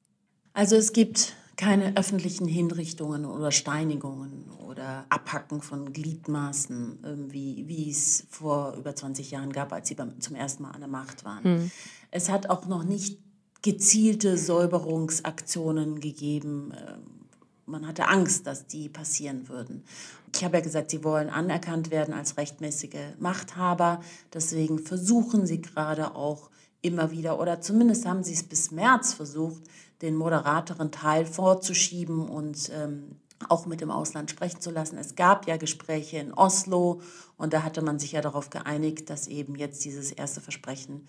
[0.53, 8.27] Also es gibt keine öffentlichen Hinrichtungen oder Steinigungen oder Abhacken von Gliedmaßen, irgendwie, wie es
[8.29, 11.43] vor über 20 Jahren gab, als sie beim, zum ersten Mal an der Macht waren.
[11.43, 11.71] Hm.
[12.11, 13.19] Es hat auch noch nicht
[13.63, 16.73] gezielte Säuberungsaktionen gegeben.
[16.77, 17.01] Ähm,
[17.65, 19.83] man hatte Angst, dass die passieren würden.
[20.33, 24.01] Ich habe ja gesagt, sie wollen anerkannt werden als rechtmäßige Machthaber.
[24.31, 29.63] Deswegen versuchen sie gerade auch immer wieder, oder zumindest haben sie es bis März versucht,
[30.01, 33.17] den moderateren Teil vorzuschieben und ähm,
[33.49, 34.97] auch mit dem Ausland sprechen zu lassen.
[34.97, 37.01] Es gab ja Gespräche in Oslo
[37.37, 41.07] und da hatte man sich ja darauf geeinigt, dass eben jetzt dieses erste Versprechen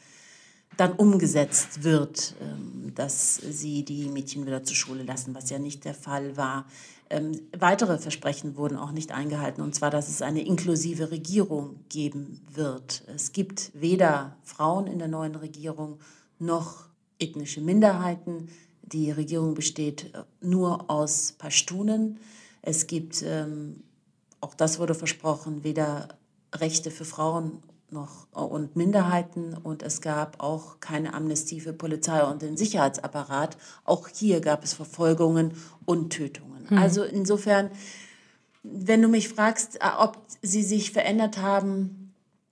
[0.77, 2.35] dann umgesetzt wird.
[2.41, 6.67] Ähm, dass sie die Mädchen wieder zur Schule lassen, was ja nicht der Fall war.
[7.11, 12.45] Ähm, weitere Versprechen wurden auch nicht eingehalten, und zwar, dass es eine inklusive Regierung geben
[12.53, 13.05] wird.
[13.07, 16.01] Es gibt weder Frauen in der neuen Regierung
[16.41, 16.87] noch
[17.21, 18.49] ethnische Minderheiten.
[18.93, 22.19] Die Regierung besteht äh, nur aus Pashtunen.
[22.63, 23.83] Es gibt, ähm,
[24.41, 26.09] auch das wurde versprochen, weder
[26.55, 32.23] Rechte für Frauen noch äh, und Minderheiten und es gab auch keine Amnestie für Polizei
[32.23, 33.57] und den Sicherheitsapparat.
[33.85, 35.53] Auch hier gab es Verfolgungen
[35.85, 36.71] und Tötungen.
[36.71, 36.79] Hm.
[36.79, 37.71] Also insofern,
[38.63, 41.98] wenn du mich fragst, äh, ob sie sich verändert haben,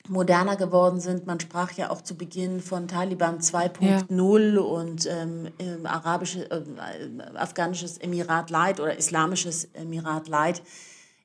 [0.08, 1.26] moderner geworden sind.
[1.26, 4.60] Man sprach ja auch zu Beginn von Taliban 2.0 ja.
[4.60, 5.50] und ähm,
[5.84, 6.62] arabische, äh,
[7.34, 10.62] afghanisches Emirat Light oder islamisches Emirat Light.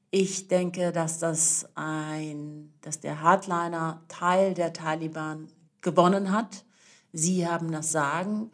[0.10, 5.48] Ich denke, dass das ein, dass der Hardliner Teil der Taliban
[5.82, 6.66] gewonnen hat.
[7.14, 8.52] Sie haben das Sagen.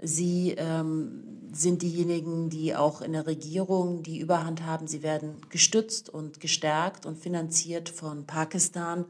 [0.00, 4.86] Sie ähm, sind diejenigen, die auch in der Regierung die Überhand haben.
[4.88, 9.04] Sie werden gestützt und gestärkt und finanziert von Pakistan.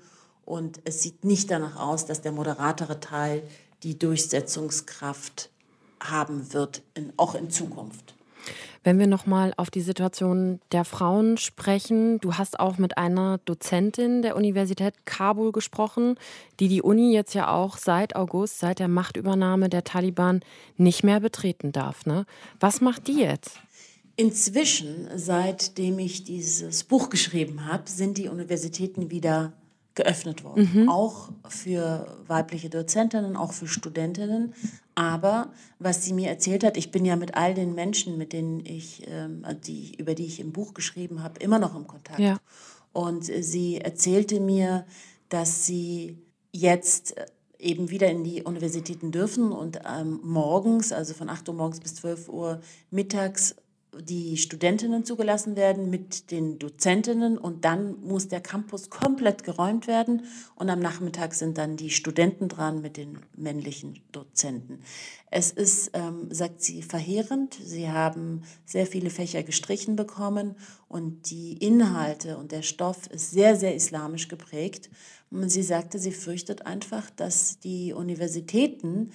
[0.53, 3.43] Und es sieht nicht danach aus, dass der moderatere Teil
[3.83, 5.49] die Durchsetzungskraft
[5.99, 8.15] haben wird, in, auch in Zukunft.
[8.85, 14.21] Wenn wir nochmal auf die Situation der Frauen sprechen, du hast auch mit einer Dozentin
[14.21, 16.17] der Universität Kabul gesprochen,
[16.61, 20.41] die die Uni jetzt ja auch seit August, seit der Machtübernahme der Taliban
[20.77, 22.05] nicht mehr betreten darf.
[22.05, 22.27] Ne?
[22.61, 23.59] Was macht die jetzt?
[24.17, 29.55] Inzwischen, seitdem ich dieses Buch geschrieben habe, sind die Universitäten wieder
[29.95, 30.71] geöffnet worden.
[30.73, 30.89] Mhm.
[30.89, 34.55] Auch für weibliche Dozentinnen, auch für Studentinnen.
[34.95, 38.65] Aber was sie mir erzählt hat, ich bin ja mit all den Menschen, mit denen
[38.65, 42.19] ich, ähm, die, über die ich im Buch geschrieben habe, immer noch im Kontakt.
[42.19, 42.39] Ja.
[42.93, 44.87] Und sie erzählte mir,
[45.29, 46.19] dass sie
[46.53, 47.27] jetzt äh,
[47.59, 51.95] eben wieder in die Universitäten dürfen und ähm, morgens, also von 8 Uhr morgens bis
[51.97, 53.55] 12 Uhr mittags,
[54.01, 60.23] die Studentinnen zugelassen werden mit den Dozentinnen und dann muss der Campus komplett geräumt werden
[60.55, 64.81] und am Nachmittag sind dann die Studenten dran mit den männlichen Dozenten.
[65.31, 67.59] Es ist, ähm, sagt sie, verheerend.
[67.63, 70.57] Sie haben sehr viele Fächer gestrichen bekommen
[70.89, 74.91] und die Inhalte und der Stoff ist sehr, sehr islamisch geprägt.
[75.31, 79.11] Und sie sagte, sie fürchtet einfach, dass die Universitäten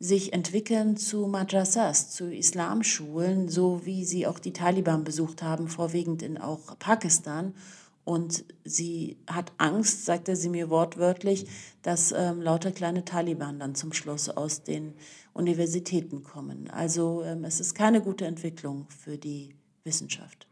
[0.00, 6.22] sich entwickeln zu Madrasas, zu Islamschulen, so wie sie auch die Taliban besucht haben, vorwiegend
[6.22, 7.54] in auch Pakistan.
[8.04, 11.46] Und sie hat Angst, sagte sie mir wortwörtlich,
[11.82, 14.94] dass ähm, lauter kleine Taliban dann zum Schluss aus den
[15.34, 16.70] Universitäten kommen.
[16.70, 20.46] Also ähm, es ist keine gute Entwicklung für die Wissenschaft.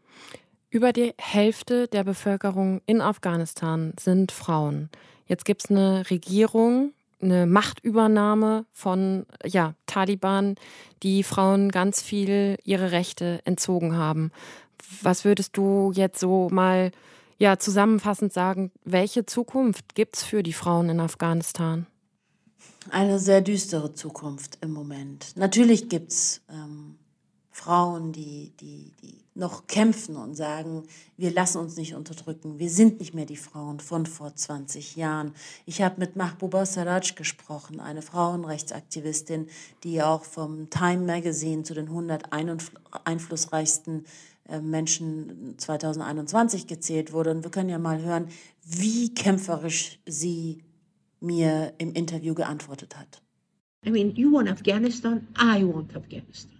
[0.69, 4.89] Über die Hälfte der Bevölkerung in Afghanistan sind Frauen.
[5.25, 10.55] Jetzt gibt es eine Regierung, eine Machtübernahme von ja, Taliban,
[11.03, 14.31] die Frauen ganz viel ihre Rechte entzogen haben.
[15.01, 16.91] Was würdest du jetzt so mal
[17.39, 21.87] ja, zusammenfassend sagen, welche Zukunft gibt es für die Frauen in Afghanistan?
[22.91, 25.35] Eine sehr düstere Zukunft im Moment.
[25.35, 26.98] Natürlich gibt es ähm,
[27.59, 30.83] Frauen, die, die, die noch kämpfen und sagen,
[31.17, 35.33] wir lassen uns nicht unterdrücken, wir sind nicht mehr die Frauen von vor 20 Jahren.
[35.65, 39.47] Ich habe mit Mahbouba Saraj gesprochen, eine Frauenrechtsaktivistin,
[39.83, 42.31] die auch vom Time Magazine zu den 100
[43.03, 44.05] einflussreichsten
[44.47, 47.31] äh, Menschen 2021 gezählt wurde.
[47.31, 48.29] Und wir können ja mal hören,
[48.65, 50.63] wie kämpferisch sie
[51.19, 53.21] mir im Interview geantwortet hat.
[53.85, 56.58] I mean, you want Afghanistan, I want Afghanistan.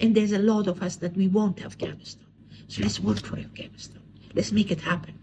[0.00, 2.26] And there's a lot of us that we want Afghanistan.
[2.68, 4.02] So let's work for Afghanistan.
[4.34, 5.18] Let's make it happen.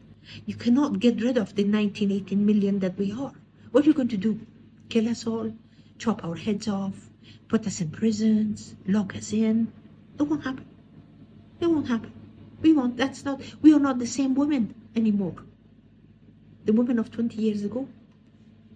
[0.45, 3.33] You cannot get rid of the 19, 18 million that we are.
[3.71, 4.39] What are you going to do?
[4.89, 5.51] Kill us all?
[5.97, 7.09] Chop our heads off?
[7.47, 8.75] Put us in prisons?
[8.87, 9.71] Lock us in?
[10.19, 10.65] It won't happen.
[11.59, 12.11] It won't happen.
[12.61, 15.35] We want, that's not, we are not the same women anymore.
[16.65, 17.87] The women of 20 years ago.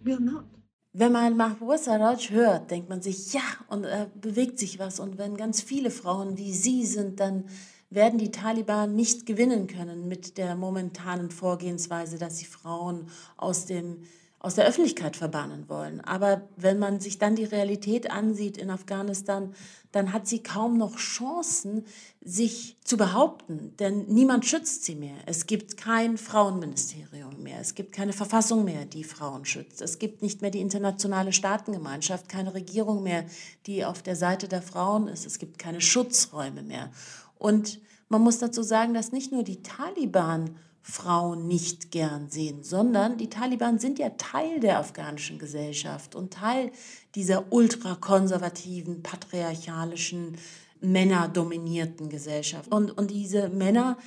[0.04, 0.46] We are not.
[0.94, 5.00] Wenn man Mahbub Saraj hört, denkt man sich, ja, und äh, bewegt sich was.
[5.00, 7.46] Und wenn ganz viele Frauen wie sie sind, dann
[7.90, 14.04] werden die Taliban nicht gewinnen können mit der momentanen Vorgehensweise, dass sie Frauen aus dem
[14.42, 16.02] aus der Öffentlichkeit verbannen wollen.
[16.02, 19.54] Aber wenn man sich dann die Realität ansieht in Afghanistan,
[19.92, 21.86] dann hat sie kaum noch Chancen,
[22.24, 25.16] sich zu behaupten, denn niemand schützt sie mehr.
[25.28, 29.82] Es gibt kein Frauenministerium mehr, es gibt keine Verfassung mehr, die Frauen schützt.
[29.82, 33.26] Es gibt nicht mehr die internationale Staatengemeinschaft, keine Regierung mehr,
[33.68, 35.28] die auf der Seite der Frauen ist.
[35.28, 36.90] Es gibt keine Schutzräume mehr.
[37.38, 43.18] Und man muss dazu sagen, dass nicht nur die Taliban Frauen nicht gern sehen, sondern
[43.18, 46.72] die Taliban sind ja Teil der afghanischen Gesellschaft und Teil
[47.14, 50.38] dieser ultrakonservativen, patriarchalischen,
[50.82, 52.72] männerdominierten Gesellschaft.
[52.72, 53.98] Und, und diese Männer,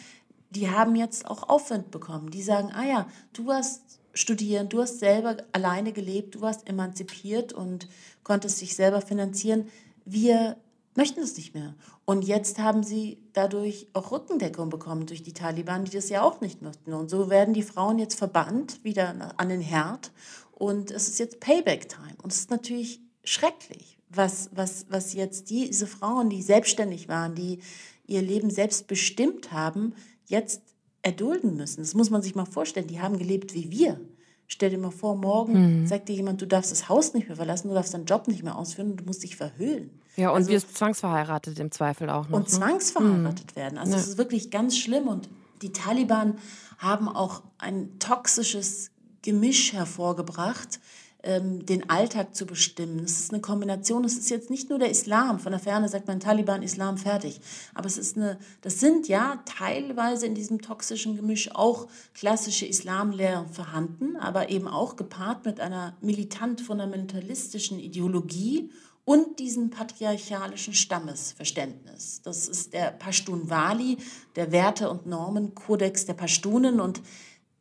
[0.50, 2.30] die haben jetzt auch Aufwind bekommen.
[2.30, 7.52] Die sagen, ah ja, du hast studieren, du hast selber alleine gelebt, du warst emanzipiert
[7.52, 7.88] und
[8.24, 9.68] konntest dich selber finanzieren.
[10.04, 10.56] Wir
[10.96, 11.74] möchten es nicht mehr.
[12.04, 16.40] Und jetzt haben sie dadurch auch Rückendeckung bekommen durch die Taliban, die das ja auch
[16.40, 16.92] nicht möchten.
[16.92, 20.12] Und so werden die Frauen jetzt verbannt wieder an den Herd.
[20.52, 22.16] Und es ist jetzt Payback-Time.
[22.22, 27.58] Und es ist natürlich schrecklich, was, was, was jetzt diese Frauen, die selbstständig waren, die
[28.06, 29.94] ihr Leben selbst bestimmt haben,
[30.26, 30.62] jetzt
[31.02, 31.80] erdulden müssen.
[31.80, 32.86] Das muss man sich mal vorstellen.
[32.86, 34.00] Die haben gelebt wie wir.
[34.46, 35.86] Stell dir mal vor, morgen mhm.
[35.86, 38.42] sagt dir jemand, du darfst das Haus nicht mehr verlassen, du darfst deinen Job nicht
[38.42, 39.90] mehr ausführen und du musst dich verhüllen.
[40.16, 42.36] Ja, und also, wirst zwangsverheiratet im Zweifel auch noch.
[42.36, 42.48] Und ne?
[42.48, 43.56] zwangsverheiratet mhm.
[43.56, 43.78] werden.
[43.78, 43.98] Also ja.
[43.98, 45.08] das ist wirklich ganz schlimm.
[45.08, 45.28] Und
[45.62, 46.38] die Taliban
[46.78, 48.90] haben auch ein toxisches
[49.22, 50.80] Gemisch hervorgebracht,
[51.24, 53.00] ähm, den Alltag zu bestimmen.
[53.00, 56.06] Es ist eine Kombination, es ist jetzt nicht nur der Islam, von der Ferne sagt
[56.06, 57.40] man Taliban, Islam, fertig.
[57.74, 63.48] Aber es ist eine, das sind ja teilweise in diesem toxischen Gemisch auch klassische Islamlehren
[63.48, 68.70] vorhanden, aber eben auch gepaart mit einer militant-fundamentalistischen Ideologie
[69.04, 72.22] und diesem patriarchalischen Stammesverständnis.
[72.22, 73.98] Das ist der Pashtun-Wali,
[74.36, 77.02] der Werte- und Normenkodex der Pashtunen und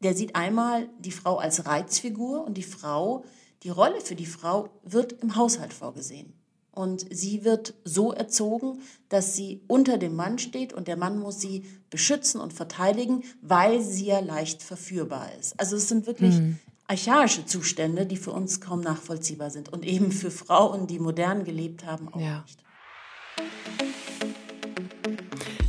[0.02, 3.24] der sieht einmal die Frau als Reizfigur und die Frau
[3.64, 6.34] die Rolle für die Frau wird im Haushalt vorgesehen.
[6.72, 11.40] Und sie wird so erzogen, dass sie unter dem Mann steht und der Mann muss
[11.40, 15.60] sie beschützen und verteidigen, weil sie ja leicht verführbar ist.
[15.60, 16.60] Also es sind wirklich mhm.
[16.88, 21.86] archaische Zustände, die für uns kaum nachvollziehbar sind und eben für Frauen, die modern gelebt
[21.86, 22.42] haben, auch ja.
[22.42, 22.64] nicht.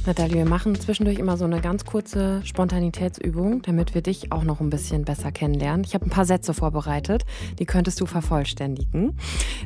[0.06, 4.60] Nathalie, wir machen zwischendurch immer so eine ganz kurze Spontanitätsübung, damit wir dich auch noch
[4.60, 5.82] ein bisschen besser kennenlernen.
[5.82, 7.24] Ich habe ein paar Sätze vorbereitet,
[7.58, 9.18] die könntest du vervollständigen.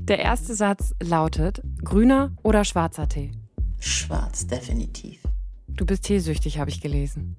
[0.03, 3.33] Der erste Satz lautet: Grüner oder schwarzer Tee?
[3.81, 5.23] Schwarz, definitiv.
[5.67, 7.37] Du bist teesüchtig, habe ich gelesen.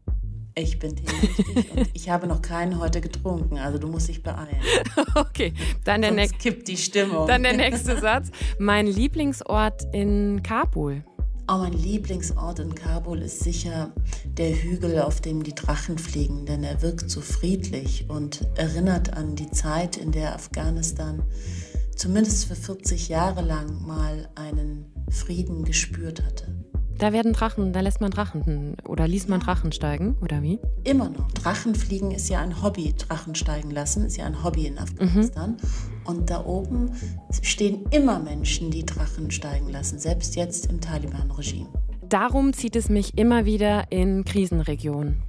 [0.56, 4.58] Ich bin teesüchtig und ich habe noch keinen heute getrunken, also du musst dich beeilen.
[5.16, 5.54] okay,
[5.86, 6.38] dann der nächste.
[6.38, 7.28] kippt die Stimmung.
[7.28, 8.30] Dann der nächste Satz.
[8.58, 11.06] Mein Lieblingsort in Kabul.
[11.52, 13.92] Oh, mein Lieblingsort in Kabul ist sicher
[14.24, 19.36] der Hügel, auf dem die Drachen fliegen, denn er wirkt so friedlich und erinnert an
[19.36, 21.24] die Zeit, in der Afghanistan
[21.96, 26.54] zumindest für 40 Jahre lang mal einen Frieden gespürt hatte.
[27.00, 30.60] Da werden Drachen, da lässt man Drachen oder ließ man Drachen steigen, oder wie?
[30.84, 31.32] Immer noch.
[31.32, 32.94] Drachenfliegen ist ja ein Hobby.
[32.94, 35.52] Drachen steigen lassen ist ja ein Hobby in Afghanistan.
[35.52, 35.99] Mhm.
[36.10, 36.89] Und da oben
[37.43, 41.69] stehen immer Menschen, die Drachen steigen lassen, selbst jetzt im Taliban-Regime.
[42.02, 45.22] Darum zieht es mich immer wieder in Krisenregionen.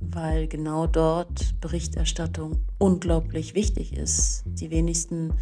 [0.00, 4.42] Weil genau dort Berichterstattung unglaublich wichtig ist.
[4.44, 5.32] Die wenigsten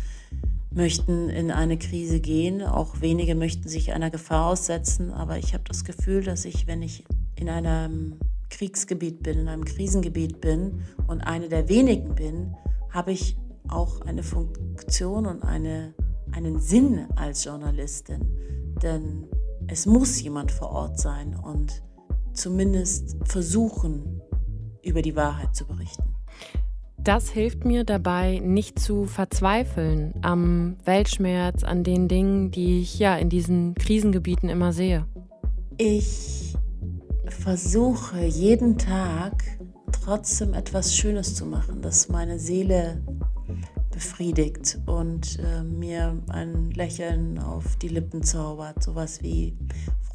[0.71, 2.63] möchten in eine Krise gehen.
[2.63, 5.11] Auch wenige möchten sich einer Gefahr aussetzen.
[5.13, 9.65] Aber ich habe das Gefühl, dass ich, wenn ich in einem Kriegsgebiet bin, in einem
[9.65, 12.55] Krisengebiet bin und eine der wenigen bin,
[12.93, 13.37] habe ich
[13.69, 15.95] auch eine Funktion und eine,
[16.33, 18.21] einen Sinn als Journalistin.
[18.83, 19.27] Denn
[19.67, 21.83] es muss jemand vor Ort sein und
[22.33, 24.21] zumindest versuchen,
[24.83, 26.15] über die Wahrheit zu berichten.
[26.99, 33.17] Das hilft mir dabei, nicht zu verzweifeln am Weltschmerz, an den Dingen, die ich ja
[33.17, 35.07] in diesen Krisengebieten immer sehe.
[35.79, 36.55] Ich
[37.27, 39.45] versuche jeden Tag
[39.93, 43.03] trotzdem etwas Schönes zu machen, das meine Seele
[43.99, 48.81] befriedigt und äh, mir ein Lächeln auf die Lippen zaubert.
[48.81, 49.59] Sowas wie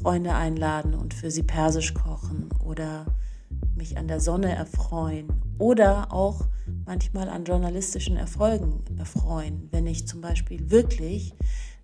[0.00, 3.04] Freunde einladen und für sie persisch kochen oder
[3.76, 6.46] mich an der Sonne erfreuen oder auch
[6.86, 11.34] manchmal an journalistischen Erfolgen erfreuen, wenn ich zum Beispiel wirklich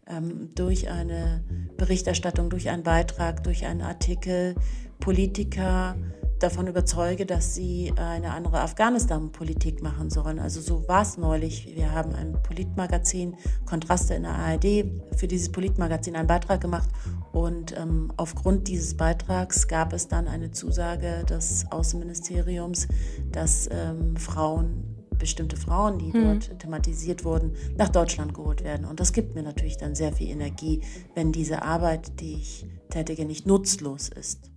[0.07, 1.45] ähm, durch eine
[1.77, 4.55] Berichterstattung, durch einen Beitrag, durch einen Artikel
[5.01, 5.97] Politiker
[6.43, 10.39] davon überzeuge, dass sie eine andere Afghanistan-Politik machen sollen.
[10.39, 11.75] Also so war es neulich.
[11.75, 14.85] Wir haben ein Politmagazin, Kontraste in der ARD,
[15.17, 16.89] für dieses Politmagazin einen Beitrag gemacht
[17.33, 22.89] und ähm, aufgrund dieses Beitrags gab es dann eine Zusage des Außenministeriums,
[23.31, 24.85] dass ähm, Frauen,
[25.19, 26.25] bestimmte Frauen, die mhm.
[26.25, 28.87] dort thematisiert wurden, nach Deutschland geholt werden.
[28.87, 30.81] Und das gibt mir natürlich dann sehr viel Energie,
[31.15, 34.50] wenn diese Arbeit, die ich tätige, nicht nutzlos ist.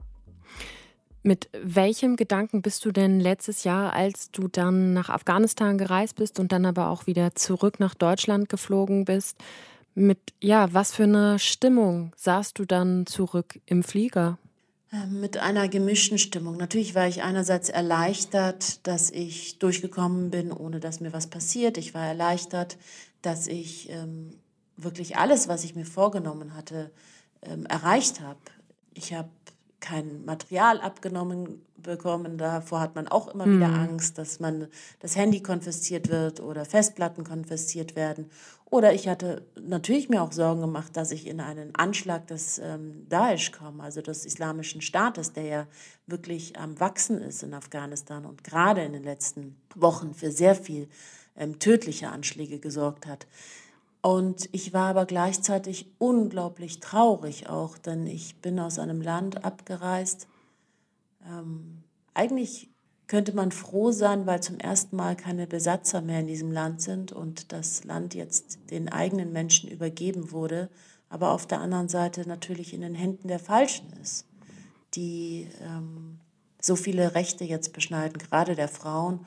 [1.26, 6.38] Mit welchem Gedanken bist du denn letztes Jahr, als du dann nach Afghanistan gereist bist
[6.38, 9.38] und dann aber auch wieder zurück nach Deutschland geflogen bist,
[9.96, 14.38] mit, ja, was für eine Stimmung saßt du dann zurück im Flieger?
[14.92, 16.58] Ähm, mit einer gemischten Stimmung.
[16.58, 21.78] Natürlich war ich einerseits erleichtert, dass ich durchgekommen bin, ohne dass mir was passiert.
[21.78, 22.78] Ich war erleichtert,
[23.22, 24.32] dass ich ähm,
[24.76, 26.92] wirklich alles, was ich mir vorgenommen hatte,
[27.44, 28.40] ähm, erreicht habe.
[28.94, 29.30] Ich habe
[29.84, 32.38] kein Material abgenommen bekommen.
[32.38, 33.58] Davor hat man auch immer mhm.
[33.58, 34.68] wieder Angst, dass man
[35.02, 38.32] das Handy konfisziert wird oder Festplatten konfisziert werden.
[38.66, 43.06] Oder ich hatte natürlich mir auch Sorgen gemacht, dass ich in einen Anschlag des ähm,
[43.08, 45.68] Daesh komme, also des Islamischen Staates, der ja
[46.08, 50.88] wirklich am Wachsen ist in Afghanistan und gerade in den letzten Wochen für sehr viel
[51.36, 53.28] ähm, tödliche Anschläge gesorgt hat.
[54.04, 60.28] Und ich war aber gleichzeitig unglaublich traurig auch, denn ich bin aus einem Land abgereist.
[61.26, 62.70] Ähm, eigentlich
[63.08, 67.14] könnte man froh sein, weil zum ersten Mal keine Besatzer mehr in diesem Land sind
[67.14, 70.70] und das Land jetzt den eigenen Menschen übergeben wurde,
[71.08, 74.26] aber auf der anderen Seite natürlich in den Händen der Falschen ist,
[74.96, 76.20] die ähm,
[76.60, 79.22] so viele Rechte jetzt beschneiden, gerade der Frauen.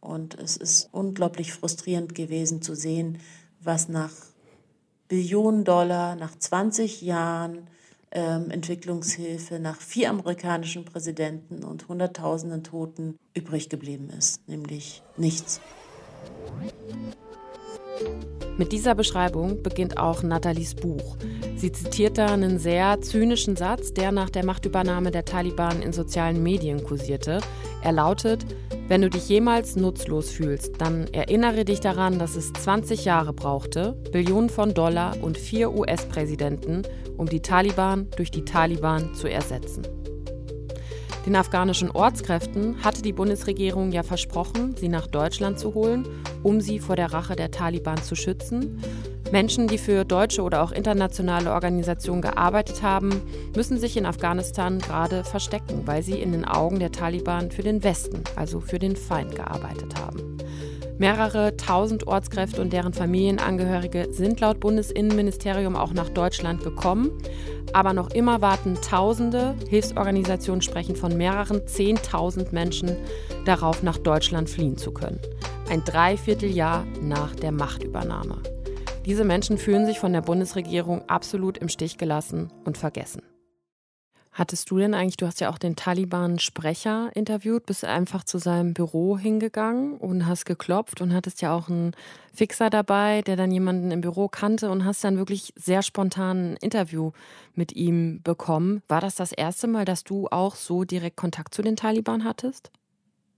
[0.00, 3.18] Und es ist unglaublich frustrierend gewesen zu sehen,
[3.62, 4.12] was nach
[5.08, 7.66] Billionen Dollar, nach 20 Jahren
[8.12, 15.60] ähm, Entwicklungshilfe, nach vier amerikanischen Präsidenten und Hunderttausenden Toten übrig geblieben ist, nämlich nichts.
[18.56, 21.16] Mit dieser Beschreibung beginnt auch Nathalies Buch.
[21.56, 26.42] Sie zitiert da einen sehr zynischen Satz, der nach der Machtübernahme der Taliban in sozialen
[26.42, 27.40] Medien kursierte.
[27.82, 28.44] Er lautet,
[28.90, 33.92] wenn du dich jemals nutzlos fühlst, dann erinnere dich daran, dass es 20 Jahre brauchte,
[34.10, 36.82] Billionen von Dollar und vier US-Präsidenten,
[37.16, 39.82] um die Taliban durch die Taliban zu ersetzen.
[41.24, 46.08] Den afghanischen Ortskräften hatte die Bundesregierung ja versprochen, sie nach Deutschland zu holen,
[46.42, 48.82] um sie vor der Rache der Taliban zu schützen.
[49.32, 53.22] Menschen, die für deutsche oder auch internationale Organisationen gearbeitet haben,
[53.54, 57.84] müssen sich in Afghanistan gerade verstecken, weil sie in den Augen der Taliban für den
[57.84, 60.38] Westen, also für den Feind, gearbeitet haben.
[60.98, 67.10] Mehrere tausend Ortskräfte und deren Familienangehörige sind laut Bundesinnenministerium auch nach Deutschland gekommen.
[67.72, 72.96] Aber noch immer warten Tausende, Hilfsorganisationen sprechen von mehreren Zehntausend Menschen,
[73.46, 75.20] darauf nach Deutschland fliehen zu können.
[75.70, 78.42] Ein Dreivierteljahr nach der Machtübernahme.
[79.06, 83.22] Diese Menschen fühlen sich von der Bundesregierung absolut im Stich gelassen und vergessen.
[84.32, 88.74] Hattest du denn eigentlich, du hast ja auch den Taliban-Sprecher interviewt, bist einfach zu seinem
[88.74, 91.92] Büro hingegangen und hast geklopft und hattest ja auch einen
[92.32, 96.56] Fixer dabei, der dann jemanden im Büro kannte und hast dann wirklich sehr spontan ein
[96.58, 97.10] Interview
[97.54, 98.82] mit ihm bekommen.
[98.86, 102.70] War das das erste Mal, dass du auch so direkt Kontakt zu den Taliban hattest?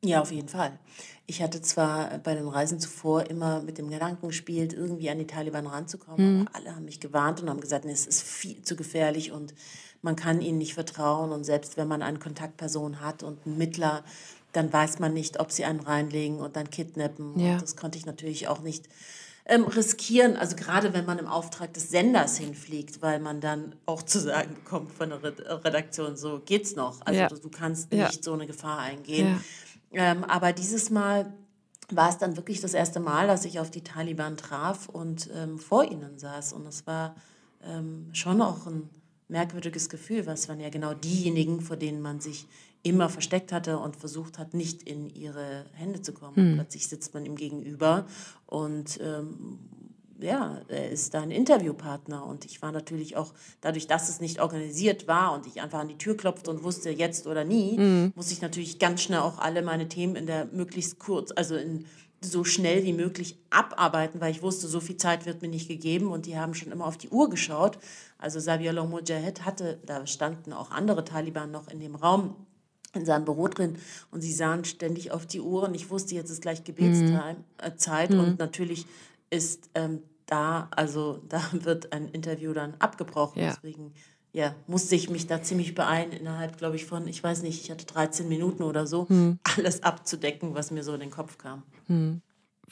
[0.04, 0.78] Ja, auf jeden Fall.
[1.26, 5.26] Ich hatte zwar bei den Reisen zuvor immer mit dem Gedanken gespielt, irgendwie an die
[5.26, 6.48] Taliban ranzukommen, mhm.
[6.48, 9.54] aber alle haben mich gewarnt und haben gesagt, nee, es ist viel zu gefährlich und
[10.02, 11.30] man kann ihnen nicht vertrauen.
[11.30, 14.02] Und selbst wenn man eine Kontaktperson hat und einen Mittler,
[14.52, 17.38] dann weiß man nicht, ob sie einen reinlegen und dann kidnappen.
[17.38, 17.54] Ja.
[17.54, 18.88] Und das konnte ich natürlich auch nicht
[19.46, 20.36] ähm, riskieren.
[20.36, 24.54] Also gerade wenn man im Auftrag des Senders hinfliegt, weil man dann auch zu sagen
[24.54, 25.22] bekommt von der
[25.64, 27.00] Redaktion, so geht's noch.
[27.06, 27.28] Also ja.
[27.28, 28.22] du, du, kannst nicht ja.
[28.22, 29.42] so eine Gefahr eingehen.
[29.92, 31.32] Ähm, aber dieses Mal
[31.90, 35.58] war es dann wirklich das erste Mal, dass ich auf die Taliban traf und ähm,
[35.58, 36.52] vor ihnen saß.
[36.52, 37.14] Und es war
[37.64, 38.88] ähm, schon auch ein
[39.28, 42.46] merkwürdiges Gefühl, was waren ja genau diejenigen, vor denen man sich
[42.82, 46.36] immer versteckt hatte und versucht hat, nicht in ihre Hände zu kommen.
[46.36, 46.54] Hm.
[46.56, 48.06] Plötzlich sitzt man ihm gegenüber
[48.46, 49.58] und ähm,
[50.22, 54.40] ja, er ist da ein Interviewpartner und ich war natürlich auch, dadurch, dass es nicht
[54.40, 58.12] organisiert war und ich einfach an die Tür klopfte und wusste, jetzt oder nie, mhm.
[58.14, 61.84] muss ich natürlich ganz schnell auch alle meine Themen in der möglichst kurz, also in
[62.24, 66.08] so schnell wie möglich abarbeiten, weil ich wusste, so viel Zeit wird mir nicht gegeben
[66.08, 67.78] und die haben schon immer auf die Uhr geschaut.
[68.18, 72.36] Also Sabiullah Mujahid hatte, da standen auch andere Taliban noch in dem Raum,
[72.94, 73.76] in seinem Büro drin
[74.10, 78.20] und sie sahen ständig auf die Uhr und ich wusste, jetzt ist gleich Gebetszeit mhm.
[78.20, 78.86] und natürlich
[79.30, 80.02] ist ähm,
[80.32, 83.42] da, also da wird ein Interview dann abgebrochen.
[83.42, 83.50] Ja.
[83.50, 83.92] Deswegen
[84.32, 87.70] ja, musste ich mich da ziemlich beeilen, innerhalb, glaube ich, von, ich weiß nicht, ich
[87.70, 89.38] hatte 13 Minuten oder so, hm.
[89.56, 91.64] alles abzudecken, was mir so in den Kopf kam.
[91.86, 92.22] Hm.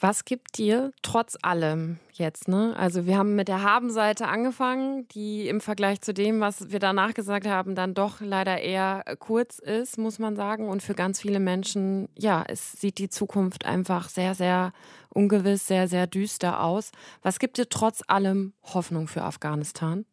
[0.03, 2.75] Was gibt dir trotz allem jetzt, ne?
[2.75, 7.13] Also wir haben mit der Habenseite angefangen, die im Vergleich zu dem, was wir danach
[7.13, 10.67] gesagt haben, dann doch leider eher kurz ist, muss man sagen.
[10.69, 14.73] Und für ganz viele Menschen, ja, es sieht die Zukunft einfach sehr, sehr
[15.09, 16.89] ungewiss, sehr, sehr düster aus.
[17.21, 20.05] Was gibt dir trotz allem Hoffnung für Afghanistan?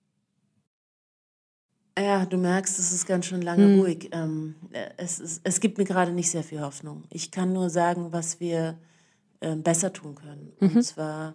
[1.98, 3.80] Ja, du merkst, es ist ganz schön lange hm.
[3.80, 4.10] ruhig.
[4.12, 4.54] Ähm,
[4.98, 7.04] es, ist, es gibt mir gerade nicht sehr viel Hoffnung.
[7.08, 8.76] Ich kann nur sagen, was wir
[9.40, 10.52] äh, besser tun können.
[10.60, 10.76] Mhm.
[10.76, 11.34] Und zwar,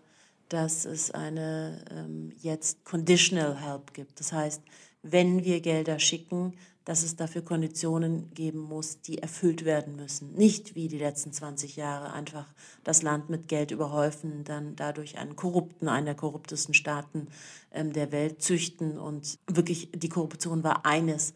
[0.49, 4.19] dass es eine ähm, jetzt Conditional Help gibt.
[4.19, 4.61] Das heißt,
[5.01, 6.53] wenn wir Gelder schicken,
[6.85, 10.33] dass es dafür Konditionen geben muss, die erfüllt werden müssen.
[10.33, 12.45] Nicht wie die letzten 20 Jahre einfach
[12.83, 17.27] das Land mit Geld überhäufen, dann dadurch einen korrupten, einen der korruptesten Staaten
[17.71, 18.97] ähm, der Welt züchten.
[18.97, 21.33] Und wirklich, die Korruption war eines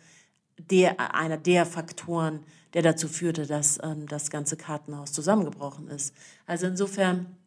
[0.57, 2.43] der, einer der Faktoren,
[2.73, 6.13] der dazu führte, dass ähm, das ganze Kartenhaus zusammengebrochen ist.
[6.45, 7.37] Also insofern,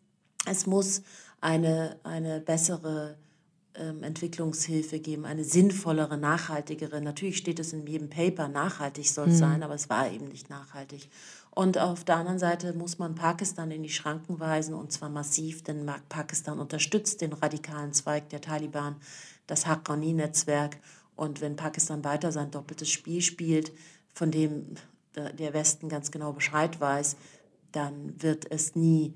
[0.47, 1.03] es muss
[1.41, 3.17] eine, eine bessere
[3.75, 7.01] ähm, Entwicklungshilfe geben, eine sinnvollere, nachhaltigere.
[7.01, 9.39] Natürlich steht es in jedem Paper, nachhaltig soll es mhm.
[9.39, 11.09] sein, aber es war eben nicht nachhaltig.
[11.51, 15.63] Und auf der anderen Seite muss man Pakistan in die Schranken weisen und zwar massiv,
[15.63, 18.97] denn Pakistan unterstützt den radikalen Zweig der Taliban,
[19.47, 20.79] das Haqqani-Netzwerk.
[21.17, 23.73] Und wenn Pakistan weiter sein doppeltes Spiel spielt,
[24.15, 24.75] von dem
[25.15, 27.17] der Westen ganz genau Bescheid weiß,
[27.73, 29.15] dann wird es nie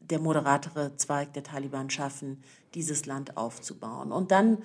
[0.00, 2.42] der moderatere Zweig der Taliban schaffen,
[2.74, 4.12] dieses Land aufzubauen.
[4.12, 4.58] Und dann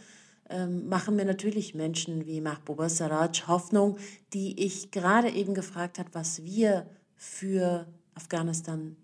[0.49, 3.97] ähm, machen mir natürlich Menschen wie Mahbouba Saraj Hoffnung,
[4.34, 8.95] die ich gerade eben gefragt habe, was wir für Afghanistan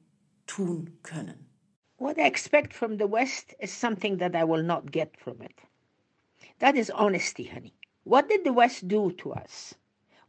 [0.48, 1.48] tun können.
[1.98, 5.54] What I expect from the West is something that I will not get from it.
[6.60, 7.74] That is honesty, honey.
[8.04, 9.76] What did the West do to us?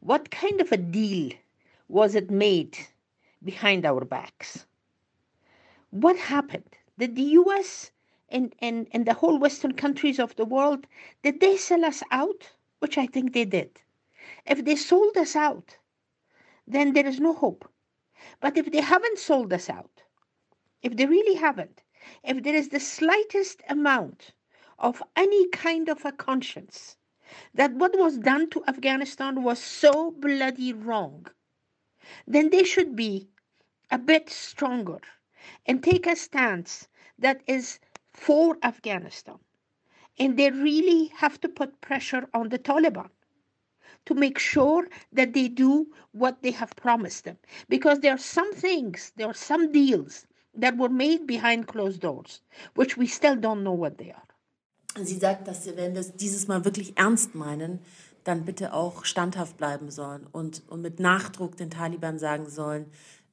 [0.05, 1.33] What kind of a deal
[1.89, 2.77] was it made
[3.43, 4.67] behind our backs?
[5.89, 6.77] What happened?
[6.99, 7.91] Did the US
[8.29, 10.87] and, and, and the whole Western countries of the world,
[11.23, 12.53] did they sell us out?
[12.81, 13.81] Which I think they did.
[14.45, 15.79] If they sold us out,
[16.67, 17.67] then there is no hope.
[18.41, 20.03] But if they haven't sold us out,
[20.83, 21.81] if they really haven't,
[22.23, 24.33] if there is the slightest amount
[24.79, 26.99] of any kind of a conscience
[27.55, 31.26] that what was done to Afghanistan was so bloody wrong,
[32.26, 33.28] then they should be
[33.91, 35.01] a bit stronger
[35.66, 37.78] and take a stance that is
[38.12, 39.39] for Afghanistan.
[40.18, 43.11] And they really have to put pressure on the Taliban
[44.07, 47.39] to make sure that they do what they have promised them.
[47.68, 52.43] Because there are some things, there are some deals that were made behind closed doors,
[52.74, 54.34] which we still don't know what they are.
[55.03, 57.80] Sie sagt, dass wenn wir es dieses Mal wirklich ernst meinen,
[58.22, 62.86] dann bitte auch standhaft bleiben sollen und, und mit Nachdruck den Taliban sagen sollen,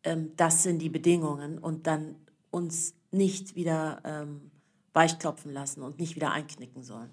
[0.03, 2.15] ähm, das sind die Bedingungen und dann
[2.49, 4.51] uns nicht wieder ähm,
[4.93, 7.09] weichklopfen lassen und nicht wieder einknicken sollen.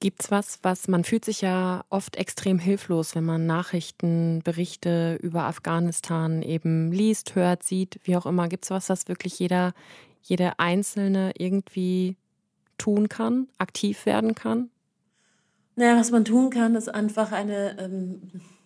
[0.00, 5.16] Gibt es was, was man fühlt sich ja oft extrem hilflos, wenn man Nachrichten, Berichte
[5.22, 8.48] über Afghanistan eben liest, hört, sieht, wie auch immer.
[8.48, 9.74] Gibt es was, was wirklich jeder,
[10.20, 12.16] jede Einzelne irgendwie
[12.82, 14.70] tun kann, aktiv werden kann?
[15.76, 18.20] Naja, was man tun kann, ist einfach eine, ähm,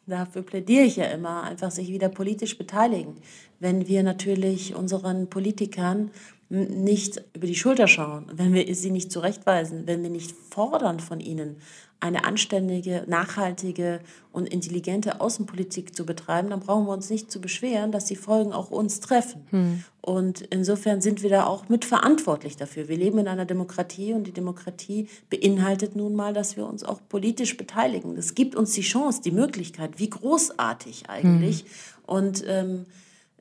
[0.06, 3.16] dafür plädiere ich ja immer, einfach sich wieder politisch beteiligen.
[3.60, 6.10] Wenn wir natürlich unseren Politikern
[6.48, 11.20] nicht über die Schulter schauen, wenn wir sie nicht zurechtweisen, wenn wir nicht fordern von
[11.20, 11.56] ihnen,
[11.98, 17.90] eine anständige, nachhaltige und intelligente Außenpolitik zu betreiben, dann brauchen wir uns nicht zu beschweren,
[17.90, 19.46] dass die Folgen auch uns treffen.
[19.50, 19.84] Hm.
[20.02, 22.88] Und insofern sind wir da auch mitverantwortlich dafür.
[22.88, 27.00] Wir leben in einer Demokratie und die Demokratie beinhaltet nun mal, dass wir uns auch
[27.08, 28.14] politisch beteiligen.
[28.14, 29.98] Das gibt uns die Chance, die Möglichkeit.
[29.98, 31.60] Wie großartig eigentlich.
[31.60, 31.66] Hm.
[32.04, 32.84] Und ähm,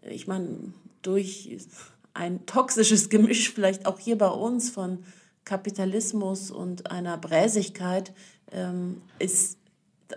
[0.09, 0.47] ich meine,
[1.01, 1.57] durch
[2.15, 5.03] ein toxisches Gemisch vielleicht auch hier bei uns von
[5.43, 8.11] Kapitalismus und einer Bräsigkeit
[8.51, 9.59] ähm, ist,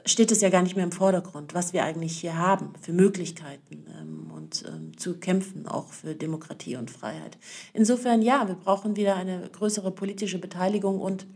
[0.07, 3.85] steht es ja gar nicht mehr im Vordergrund, was wir eigentlich hier haben für Möglichkeiten
[4.01, 7.37] ähm, und ähm, zu kämpfen, auch für Demokratie und Freiheit.
[7.75, 11.27] Insofern ja, wir brauchen wieder eine größere politische Beteiligung und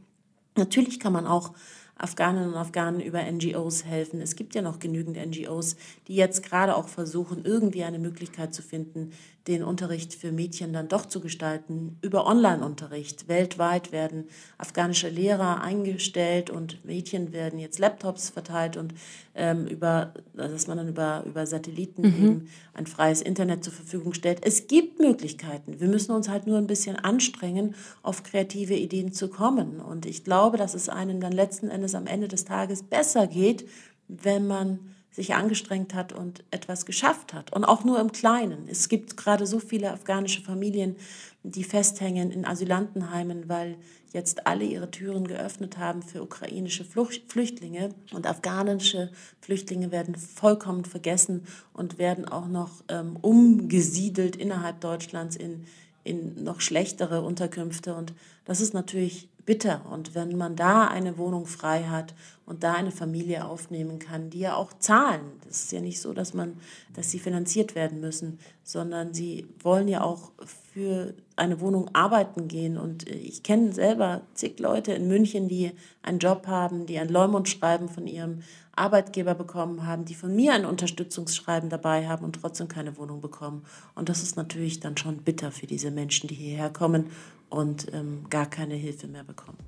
[0.56, 1.52] natürlich kann man auch
[1.96, 4.20] Afghaninnen und Afghanen über NGOs helfen.
[4.20, 5.76] Es gibt ja noch genügend NGOs,
[6.08, 9.12] die jetzt gerade auch versuchen, irgendwie eine Möglichkeit zu finden,
[9.48, 13.26] den Unterricht für Mädchen dann doch zu gestalten über Online-Unterricht.
[13.26, 14.26] Weltweit werden
[14.56, 18.94] afghanische Lehrer eingestellt und Mädchen werden jetzt Laptops verteilt und
[19.34, 22.24] ähm, über, dass man dann über, über Satelliten mhm.
[22.24, 24.38] eben ein freies Internet zur Verfügung stellt.
[24.46, 25.80] Es gibt Möglichkeiten.
[25.80, 29.80] Wir müssen uns halt nur ein bisschen anstrengen, auf kreative Ideen zu kommen.
[29.80, 33.68] Und ich glaube, dass es einem dann letzten Endes am Ende des Tages besser geht,
[34.06, 37.52] wenn man sich angestrengt hat und etwas geschafft hat.
[37.52, 38.66] Und auch nur im Kleinen.
[38.68, 40.96] Es gibt gerade so viele afghanische Familien,
[41.42, 43.76] die festhängen in Asylantenheimen, weil
[44.12, 47.90] jetzt alle ihre Türen geöffnet haben für ukrainische Flüchtlinge.
[48.12, 49.10] Und afghanische
[49.40, 55.66] Flüchtlinge werden vollkommen vergessen und werden auch noch ähm, umgesiedelt innerhalb Deutschlands in,
[56.04, 57.94] in noch schlechtere Unterkünfte.
[57.94, 59.84] Und Das ist natürlich bitter.
[59.90, 62.14] Und wenn man da eine Wohnung frei hat
[62.46, 66.12] und da eine Familie aufnehmen kann, die ja auch zahlen, das ist ja nicht so,
[66.12, 66.56] dass man,
[66.94, 70.30] dass sie finanziert werden müssen, sondern sie wollen ja auch
[70.72, 72.78] für eine Wohnung arbeiten gehen.
[72.78, 75.72] Und ich kenne selber zig Leute in München, die
[76.02, 78.42] einen Job haben, die ein Leumundschreiben von ihrem
[78.74, 83.64] Arbeitgeber bekommen haben, die von mir ein Unterstützungsschreiben dabei haben und trotzdem keine Wohnung bekommen.
[83.94, 87.10] Und das ist natürlich dann schon bitter für diese Menschen, die hierher kommen
[87.50, 89.58] und ähm, gar keine Hilfe mehr bekommen.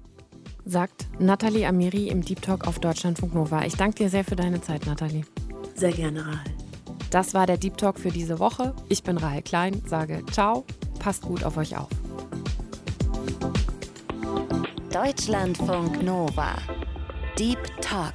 [0.64, 3.66] Sagt Nathalie Amiri im Deep Talk auf Deutschlandfunk Nova.
[3.66, 5.24] Ich danke dir sehr für deine Zeit, Nathalie.
[5.74, 6.54] Sehr gerne, Rahel.
[7.10, 8.74] Das war der Deep Talk für diese Woche.
[8.88, 10.64] Ich bin Rahel Klein, sage ciao,
[10.98, 11.90] passt gut auf euch auf.
[14.90, 16.56] Deutschlandfunk Nova.
[17.38, 18.14] Deep Talk.